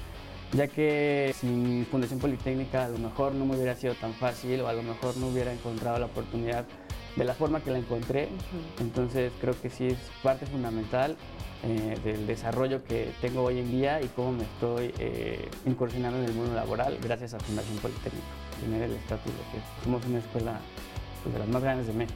ya 0.52 0.66
que 0.66 1.34
sin 1.38 1.86
Fundación 1.90 2.18
Politécnica 2.20 2.86
a 2.86 2.88
lo 2.88 2.98
mejor 2.98 3.34
no 3.34 3.44
me 3.44 3.54
hubiera 3.54 3.74
sido 3.74 3.94
tan 3.94 4.14
fácil 4.14 4.60
o 4.62 4.68
a 4.68 4.72
lo 4.72 4.82
mejor 4.82 5.16
no 5.18 5.28
hubiera 5.28 5.52
encontrado 5.52 5.98
la 5.98 6.06
oportunidad 6.06 6.64
de 7.18 7.24
la 7.24 7.34
forma 7.34 7.60
que 7.60 7.70
la 7.70 7.78
encontré. 7.78 8.28
Entonces 8.80 9.32
creo 9.40 9.60
que 9.60 9.68
sí 9.68 9.88
es 9.88 9.98
parte 10.22 10.46
fundamental 10.46 11.16
eh, 11.64 11.98
del 12.04 12.26
desarrollo 12.26 12.84
que 12.84 13.10
tengo 13.20 13.42
hoy 13.42 13.58
en 13.58 13.70
día 13.70 14.00
y 14.00 14.06
cómo 14.06 14.32
me 14.32 14.44
estoy 14.44 14.94
eh, 14.98 15.48
incursionando 15.66 16.18
en 16.20 16.26
el 16.26 16.32
mundo 16.32 16.54
laboral 16.54 16.96
gracias 17.02 17.34
a 17.34 17.40
Fundación 17.40 17.76
Politécnico, 17.78 18.26
tener 18.60 18.82
el 18.82 18.92
estatus 18.92 19.32
de 19.32 19.58
que 19.58 19.84
somos 19.84 20.04
una 20.06 20.20
escuela 20.20 20.60
pues, 21.22 21.34
de 21.34 21.40
las 21.40 21.48
más 21.48 21.62
grandes 21.62 21.88
de 21.88 21.92
México 21.92 22.14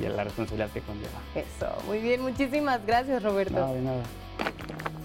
y, 0.00 0.04
y 0.04 0.08
la 0.08 0.24
responsabilidad 0.24 0.70
que 0.70 0.80
conlleva. 0.80 1.20
Eso, 1.36 1.72
muy 1.86 2.00
bien, 2.00 2.20
muchísimas 2.22 2.84
gracias 2.84 3.22
Roberto. 3.22 3.54
No, 3.54 3.72
de 3.72 3.80
nada. 3.80 4.02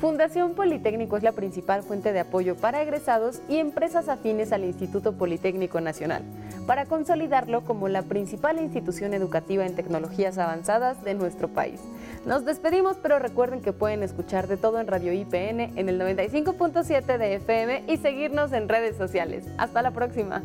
Fundación 0.02 0.54
Politécnico 0.54 1.18
es 1.18 1.24
la 1.24 1.32
principal 1.32 1.82
fuente 1.82 2.14
de 2.14 2.20
apoyo 2.20 2.56
para 2.56 2.82
egresados 2.82 3.42
y 3.48 3.58
empresas 3.58 4.10
afines 4.10 4.52
al 4.52 4.64
Instituto 4.66 5.14
Politécnico 5.14 5.80
Nacional, 5.82 6.22
para 6.68 6.86
consolidarlo 6.86 7.62
como 7.62 7.88
la 7.88 8.04
principal 8.04 8.60
institución 8.60 9.14
educativa 9.14 9.66
en 9.66 9.76
tecnologías 9.76 10.38
avanzadas 10.38 11.04
de 11.04 11.14
nuestro 11.14 11.48
país. 11.48 11.80
Nos 12.26 12.44
despedimos, 12.46 12.98
pero 13.02 13.20
recuerden 13.20 13.62
que 13.62 13.74
pueden 13.74 14.04
escuchar 14.04 14.48
de 14.48 14.58
todo 14.58 14.80
en 14.80 14.88
Radio 14.88 15.14
IPN 15.14 15.78
en 15.78 15.90
el 15.90 16.00
95.7 16.00 17.18
de 17.18 17.36
FM 17.36 17.86
y 17.88 17.98
seguirnos 17.98 18.52
en 18.52 18.68
redes 18.68 18.98
sociales. 18.98 19.46
Hasta 19.58 19.82
la 19.82 19.92
próxima. 19.92 20.44